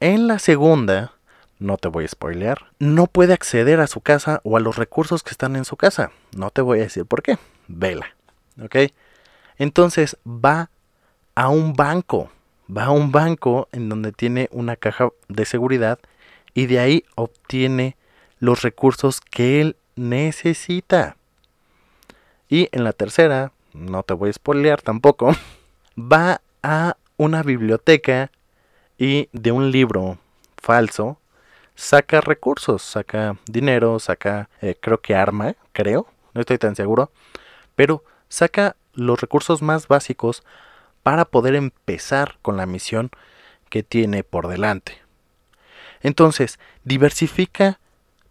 En 0.00 0.26
la 0.26 0.38
segunda, 0.38 1.12
no 1.58 1.76
te 1.78 1.88
voy 1.88 2.04
a 2.04 2.08
spoilear, 2.08 2.66
no 2.78 3.06
puede 3.06 3.32
acceder 3.32 3.80
a 3.80 3.86
su 3.86 4.00
casa 4.00 4.40
o 4.44 4.56
a 4.56 4.60
los 4.60 4.76
recursos 4.76 5.22
que 5.22 5.30
están 5.30 5.56
en 5.56 5.64
su 5.64 5.76
casa. 5.76 6.10
No 6.36 6.50
te 6.50 6.60
voy 6.60 6.80
a 6.80 6.82
decir 6.82 7.06
por 7.06 7.22
qué. 7.22 7.38
Vela. 7.68 8.14
¿Ok? 8.62 8.76
Entonces 9.58 10.16
va 10.26 10.70
a 11.34 11.48
un 11.48 11.74
banco. 11.74 12.30
Va 12.74 12.86
a 12.86 12.90
un 12.90 13.12
banco 13.12 13.68
en 13.72 13.88
donde 13.88 14.12
tiene 14.12 14.48
una 14.50 14.76
caja 14.76 15.10
de 15.28 15.44
seguridad 15.44 15.98
y 16.52 16.66
de 16.66 16.80
ahí 16.80 17.04
obtiene 17.14 17.96
los 18.38 18.62
recursos 18.62 19.20
que 19.20 19.60
él 19.60 19.76
necesita. 19.94 21.16
Y 22.48 22.68
en 22.72 22.84
la 22.84 22.92
tercera 22.92 23.52
no 23.76 24.02
te 24.02 24.14
voy 24.14 24.30
a 24.30 24.32
spoilear 24.32 24.82
tampoco, 24.82 25.34
va 25.98 26.40
a 26.62 26.96
una 27.16 27.42
biblioteca 27.42 28.30
y 28.98 29.28
de 29.32 29.52
un 29.52 29.70
libro 29.70 30.18
falso 30.56 31.18
saca 31.76 32.20
recursos, 32.20 32.82
saca 32.82 33.36
dinero, 33.46 34.00
saca 34.00 34.48
eh, 34.60 34.76
creo 34.80 35.00
que 35.00 35.14
arma, 35.14 35.54
creo, 35.72 36.08
no 36.34 36.40
estoy 36.40 36.58
tan 36.58 36.74
seguro, 36.74 37.12
pero 37.76 38.02
saca 38.28 38.76
los 38.94 39.20
recursos 39.20 39.62
más 39.62 39.86
básicos 39.86 40.42
para 41.02 41.26
poder 41.26 41.54
empezar 41.54 42.38
con 42.42 42.56
la 42.56 42.66
misión 42.66 43.10
que 43.68 43.82
tiene 43.82 44.24
por 44.24 44.48
delante. 44.48 44.98
Entonces, 46.00 46.58
diversifica 46.84 47.78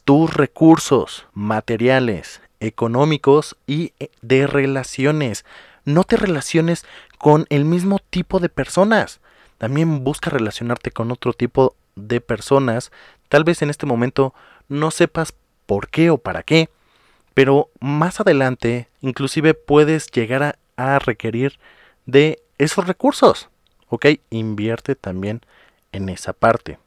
tus 0.04 0.34
recursos 0.34 1.28
materiales, 1.34 2.42
económicos 2.60 3.56
y 3.68 3.94
eh, 4.00 4.10
de 4.22 4.48
relaciones. 4.48 5.46
No 5.86 6.04
te 6.04 6.18
relaciones 6.18 6.86
con 7.18 7.46
el 7.50 7.66
mismo 7.66 8.00
tipo 8.10 8.40
de 8.40 8.50
personas. 8.50 9.20
También 9.58 10.04
busca 10.04 10.30
relacionarte 10.30 10.92
con 10.92 11.12
otro 11.12 11.34
tipo 11.34 11.76
de 11.96 12.22
personas. 12.22 12.92
Tal 13.30 13.44
vez 13.44 13.62
en 13.62 13.70
este 13.70 13.86
momento 13.86 14.34
no 14.68 14.92
sepas 14.92 15.34
por 15.66 15.90
qué 15.90 16.10
o 16.10 16.18
para 16.18 16.44
qué, 16.44 16.70
pero 17.34 17.70
más 17.80 18.20
adelante 18.20 18.88
inclusive 19.02 19.54
puedes 19.54 20.08
llegar 20.12 20.44
a, 20.44 20.56
a 20.78 21.00
requerir 21.00 21.60
de 22.06 22.42
esos 22.58 22.88
recursos. 22.88 23.50
¿Ok? 23.90 24.08
Invierte 24.32 24.96
también 24.96 25.42
en 25.92 26.10
esa 26.10 26.34
parte. 26.34 26.80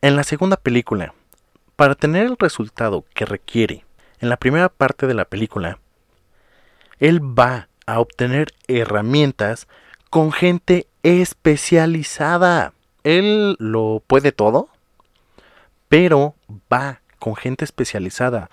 En 0.00 0.14
la 0.14 0.22
segunda 0.22 0.56
película, 0.56 1.14
para 1.74 1.94
tener 1.94 2.26
el 2.26 2.36
resultado 2.38 3.04
que 3.14 3.24
requiere 3.24 3.84
en 4.20 4.28
la 4.28 4.36
primera 4.36 4.68
parte 4.68 5.06
de 5.06 5.14
la 5.14 5.24
película, 5.24 5.78
él 6.98 7.20
va 7.20 7.68
a 7.86 8.00
obtener 8.00 8.48
herramientas 8.66 9.68
con 10.10 10.32
gente 10.32 10.86
especializada. 11.02 12.72
Él 13.04 13.56
lo 13.58 14.02
puede 14.06 14.32
todo, 14.32 14.68
pero 15.88 16.34
va 16.72 17.00
con 17.18 17.36
gente 17.36 17.64
especializada. 17.64 18.50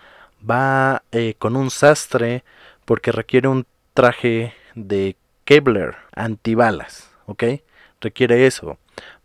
Va 0.48 1.04
eh, 1.12 1.36
con 1.38 1.56
un 1.56 1.72
sastre 1.72 2.44
porque 2.86 3.12
requiere 3.12 3.48
un 3.48 3.66
traje 3.94 4.54
de 4.76 5.16
Kevlar 5.46 5.98
antibalas, 6.16 7.10
¿ok? 7.26 7.44
Requiere 8.02 8.48
eso. 8.48 8.78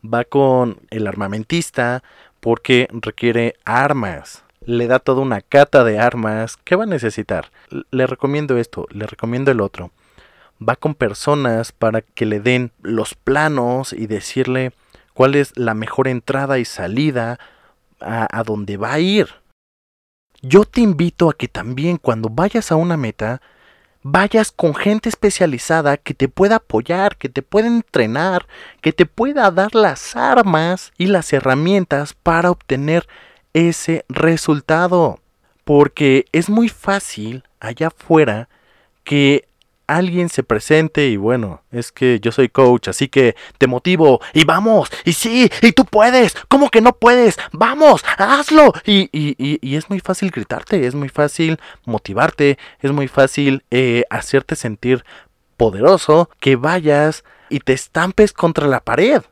Va 0.03 0.25
con 0.25 0.81
el 0.91 1.07
armamentista 1.07 2.03
porque 2.41 2.89
requiere 2.91 3.55
armas. 3.65 4.45
Le 4.67 4.87
da 4.87 4.99
toda 4.99 5.23
una 5.23 5.41
cata 5.41 5.85
de 5.85 5.99
armas. 5.99 6.59
¿Qué 6.65 6.77
va 6.77 6.85
a 6.85 6.87
necesitar? 6.87 7.51
Le 7.91 8.07
recomiendo 8.07 8.59
esto, 8.59 8.87
le 8.91 9.07
recomiendo 9.07 9.51
el 9.51 9.61
otro. 9.61 9.91
Va 10.67 10.77
con 10.77 10.95
personas 10.95 11.73
para 11.73 12.03
que 12.03 12.27
le 12.27 12.41
den 12.41 12.71
los 12.83 13.15
planos 13.15 13.95
y 13.95 14.07
decirle 14.07 14.73
cuál 15.15 15.35
es 15.35 15.57
la 15.57 15.73
mejor 15.73 16.09
entrada 16.09 16.59
y 16.59 16.67
salida 16.67 17.39
a, 18.01 18.25
a 18.25 18.43
va 18.43 18.93
a 18.93 19.01
ir. 19.01 19.29
Yo 20.43 20.65
te 20.65 20.83
invito 20.83 21.31
a 21.31 21.35
que 21.35 21.49
también 21.49 21.97
cuando 21.97 22.29
vayas 22.29 22.71
a 22.71 22.77
una 22.77 22.99
meta, 22.99 23.41
vayas 24.03 24.53
con 24.53 24.75
gente 24.75 25.09
especializada 25.09 25.97
que 25.97 26.13
te 26.13 26.29
pueda 26.29 26.57
apoyar, 26.57 27.17
que 27.17 27.31
te 27.31 27.41
pueda 27.43 27.67
entrenar, 27.67 28.47
que 28.83 28.93
te 28.93 29.07
pueda 29.07 29.51
dar 29.51 29.75
las 29.75 30.17
armas 30.17 30.93
y 30.99 31.07
las 31.07 31.33
herramientas 31.33 32.13
para 32.15 32.51
obtener 32.51 33.07
ese 33.55 34.05
resultado. 34.09 35.21
Porque 35.65 36.25
es 36.33 36.49
muy 36.49 36.69
fácil 36.69 37.45
allá 37.61 37.89
afuera 37.89 38.49
que 39.05 39.45
alguien 39.91 40.29
se 40.29 40.45
presente 40.45 41.09
y 41.09 41.17
bueno, 41.17 41.63
es 41.73 41.91
que 41.91 42.21
yo 42.21 42.31
soy 42.31 42.49
coach, 42.49 42.89
así 42.89 43.09
que 43.09 43.35
te 43.59 43.67
motivo 43.67 44.21
y 44.33 44.45
vamos, 44.45 44.89
y 45.05 45.13
sí, 45.13 45.51
y 45.63 45.73
tú 45.73 45.85
puedes, 45.85 46.37
¿cómo 46.49 46.71
que 46.71 46.81
no 46.81 46.93
puedes? 46.93 47.37
Vamos, 47.53 48.05
hazlo. 48.17 48.73
Y, 48.87 49.09
y, 49.13 49.35
y, 49.37 49.77
es 49.77 49.91
muy 49.91 49.99
fácil 49.99 50.31
gritarte, 50.31 50.87
es 50.87 50.95
muy 50.95 51.09
fácil 51.09 51.59
motivarte, 51.85 52.57
es 52.81 52.93
muy 52.93 53.09
fácil 53.09 53.65
eh, 53.71 54.05
hacerte 54.11 54.55
sentir 54.55 55.05
poderoso, 55.57 56.31
que 56.39 56.57
vayas 56.57 57.25
y 57.49 57.61
te 57.61 57.73
estampes 57.73 58.33
contra 58.33 58.69
la 58.69 58.81
pared. 58.81 59.23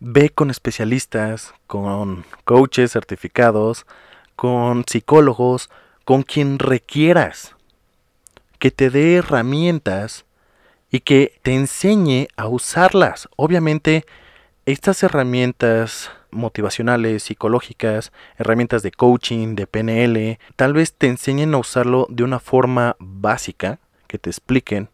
Ve 0.00 0.30
con 0.30 0.50
especialistas, 0.50 1.52
con 1.66 2.24
coaches 2.44 2.92
certificados, 2.92 3.86
con 4.34 4.84
psicólogos, 4.86 5.68
con 6.06 6.22
quien 6.22 6.58
requieras 6.58 7.54
que 8.58 8.70
te 8.70 8.90
dé 8.90 9.16
herramientas 9.16 10.24
y 10.90 11.00
que 11.00 11.38
te 11.42 11.54
enseñe 11.54 12.28
a 12.36 12.46
usarlas. 12.48 13.28
Obviamente, 13.36 14.06
estas 14.66 15.02
herramientas 15.02 16.10
motivacionales, 16.30 17.24
psicológicas, 17.24 18.12
herramientas 18.38 18.82
de 18.82 18.92
coaching, 18.92 19.54
de 19.54 19.66
PNL, 19.66 20.38
tal 20.56 20.72
vez 20.72 20.94
te 20.94 21.08
enseñen 21.08 21.54
a 21.54 21.58
usarlo 21.58 22.06
de 22.08 22.24
una 22.24 22.38
forma 22.38 22.96
básica, 22.98 23.78
que 24.06 24.18
te 24.18 24.30
expliquen 24.30 24.88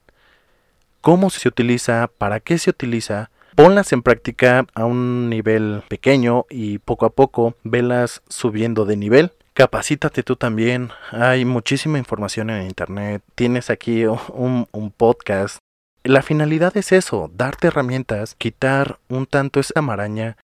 cómo 1.01 1.31
se 1.31 1.49
utiliza, 1.49 2.11
para 2.19 2.41
qué 2.41 2.59
se 2.59 2.71
utiliza, 2.71 3.31
ponlas 3.57 3.93
en 3.93 4.03
práctica 4.03 4.67
a 4.75 4.85
un 4.85 5.29
nivel 5.29 5.83
pequeño 5.89 6.47
y 6.49 6.79
poco 6.79 7.07
a 7.07 7.11
poco 7.11 7.57
velas 7.65 8.23
subiendo 8.29 8.85
de 8.85 8.97
nivel 8.97 9.33
Capacítate 9.57 10.23
tú 10.23 10.37
también. 10.37 10.91
Hay 11.13 11.47
muchísima 11.47 11.97
información 11.97 12.51
en 12.51 12.67
internet. 12.67 13.23
Tienes 13.35 13.71
aquí 13.71 14.05
un, 14.05 14.93
podcast. 14.95 15.57
La 16.05 16.21
finalidad 16.21 16.77
es 16.77 16.93
eso, 16.93 17.31
darte 17.35 17.69
herramientas, 17.69 18.35
quitar 18.35 18.99
un 19.09 19.25
tanto 19.25 19.59
esa 19.59 19.81
maraña 19.81 20.37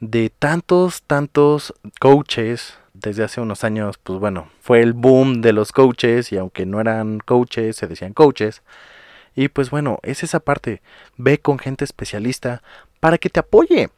de 0.00 0.30
tantos, 0.30 1.04
tantos 1.04 1.74
coaches. 2.00 2.76
Desde 2.92 3.22
hace 3.22 3.40
unos 3.40 3.62
años, 3.62 3.98
pues 4.02 4.18
bueno, 4.18 4.48
fue 4.60 4.80
el 4.80 4.94
boom 4.94 5.42
de 5.42 5.52
los 5.52 5.70
coaches 5.70 6.32
y 6.32 6.36
aunque 6.36 6.66
no 6.66 6.80
eran 6.80 7.20
coaches, 7.20 7.76
se 7.76 7.86
decían 7.86 8.14
coaches. 8.14 8.62
Y 9.36 9.48
pues 9.48 9.70
bueno, 9.70 10.00
es 10.02 10.24
esa 10.24 10.40
parte. 10.40 10.82
Ve 11.16 11.38
con 11.38 11.58
gente 11.58 11.84
especialista 11.84 12.62
para 12.98 13.18
que 13.18 13.30
te 13.30 13.38
apoye, 13.38 13.90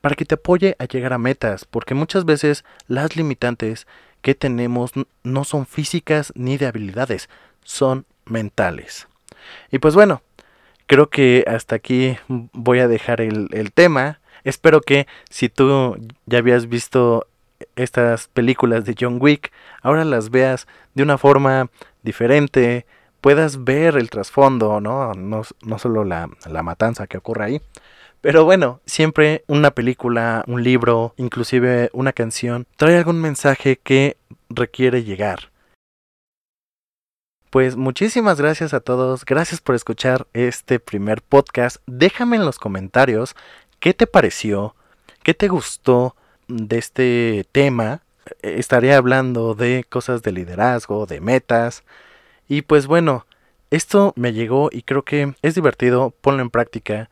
para 0.00 0.14
que 0.14 0.24
te 0.24 0.36
apoye 0.36 0.76
a 0.78 0.84
llegar 0.84 1.12
a 1.12 1.18
metas, 1.18 1.66
porque 1.66 1.94
muchas 1.94 2.24
veces 2.24 2.64
las 2.86 3.16
limitantes 3.16 3.86
que 4.22 4.34
tenemos 4.34 4.92
no 5.22 5.44
son 5.44 5.66
físicas 5.66 6.32
ni 6.36 6.56
de 6.56 6.66
habilidades, 6.66 7.28
son 7.64 8.06
mentales. 8.24 9.08
Y 9.70 9.80
pues 9.80 9.94
bueno, 9.94 10.22
creo 10.86 11.10
que 11.10 11.44
hasta 11.46 11.76
aquí 11.76 12.16
voy 12.28 12.78
a 12.78 12.88
dejar 12.88 13.20
el, 13.20 13.72
tema. 13.74 14.20
Espero 14.44 14.80
que 14.80 15.06
si 15.28 15.48
tú 15.48 15.98
ya 16.26 16.38
habías 16.38 16.68
visto 16.68 17.26
estas 17.76 18.28
películas 18.28 18.84
de 18.84 18.94
John 18.98 19.18
Wick, 19.20 19.52
ahora 19.82 20.04
las 20.04 20.30
veas 20.30 20.66
de 20.94 21.02
una 21.02 21.18
forma 21.18 21.68
diferente, 22.02 22.86
puedas 23.24 23.64
ver 23.64 23.96
el 23.96 24.10
trasfondo, 24.10 24.82
¿no? 24.82 25.14
No, 25.14 25.40
no 25.62 25.78
solo 25.78 26.04
la, 26.04 26.28
la 26.46 26.62
matanza 26.62 27.06
que 27.06 27.16
ocurre 27.16 27.44
ahí, 27.46 27.62
pero 28.20 28.44
bueno, 28.44 28.82
siempre 28.84 29.44
una 29.46 29.70
película, 29.70 30.44
un 30.46 30.62
libro, 30.62 31.14
inclusive 31.16 31.88
una 31.94 32.12
canción, 32.12 32.66
trae 32.76 32.98
algún 32.98 33.22
mensaje 33.22 33.78
que 33.82 34.18
requiere 34.50 35.04
llegar. 35.04 35.50
Pues 37.48 37.76
muchísimas 37.76 38.38
gracias 38.38 38.74
a 38.74 38.80
todos, 38.80 39.24
gracias 39.24 39.62
por 39.62 39.74
escuchar 39.74 40.26
este 40.34 40.78
primer 40.78 41.22
podcast. 41.22 41.78
Déjame 41.86 42.36
en 42.36 42.44
los 42.44 42.58
comentarios 42.58 43.34
qué 43.80 43.94
te 43.94 44.06
pareció, 44.06 44.76
qué 45.22 45.32
te 45.32 45.48
gustó 45.48 46.14
de 46.48 46.76
este 46.76 47.46
tema. 47.52 48.02
Estaré 48.42 48.92
hablando 48.92 49.54
de 49.54 49.86
cosas 49.88 50.22
de 50.22 50.32
liderazgo, 50.32 51.06
de 51.06 51.22
metas. 51.22 51.84
Y 52.48 52.62
pues 52.62 52.86
bueno, 52.86 53.26
esto 53.70 54.12
me 54.16 54.32
llegó 54.32 54.70
y 54.72 54.82
creo 54.82 55.02
que 55.02 55.34
es 55.42 55.54
divertido, 55.54 56.14
ponlo 56.20 56.42
en 56.42 56.50
práctica 56.50 57.10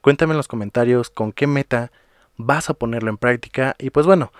Cuéntame 0.00 0.32
en 0.32 0.38
los 0.38 0.48
comentarios 0.48 1.10
con 1.10 1.32
qué 1.32 1.46
meta 1.46 1.92
vas 2.36 2.70
a 2.70 2.74
ponerlo 2.74 3.10
en 3.10 3.18
práctica 3.18 3.76
y 3.78 3.90
pues 3.90 4.06
bueno, 4.06 4.32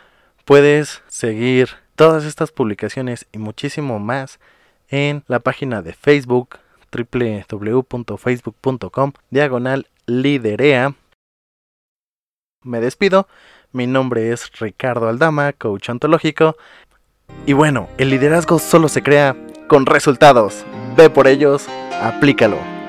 puedes 0.46 1.02
seguir 1.06 1.68
todas 1.96 2.24
estas 2.24 2.50
publicaciones 2.50 3.26
y 3.30 3.38
muchísimo 3.38 3.98
más 3.98 4.40
en 4.88 5.22
la 5.26 5.40
página 5.40 5.82
de 5.82 5.92
Facebook 5.92 6.58
www.facebook.com 6.90 9.12
diagonal 9.28 9.86
liderea. 10.06 10.94
Me 12.62 12.80
despido, 12.80 13.28
mi 13.72 13.86
nombre 13.86 14.32
es 14.32 14.50
Ricardo 14.58 15.08
Aldama, 15.08 15.52
coach 15.52 15.90
ontológico. 15.90 16.56
Y 17.46 17.52
bueno, 17.52 17.88
el 17.98 18.10
liderazgo 18.10 18.58
solo 18.58 18.88
se 18.88 19.02
crea 19.02 19.36
con 19.66 19.86
resultados. 19.86 20.64
Ve 20.96 21.10
por 21.10 21.26
ellos, 21.26 21.66
aplícalo. 22.02 22.79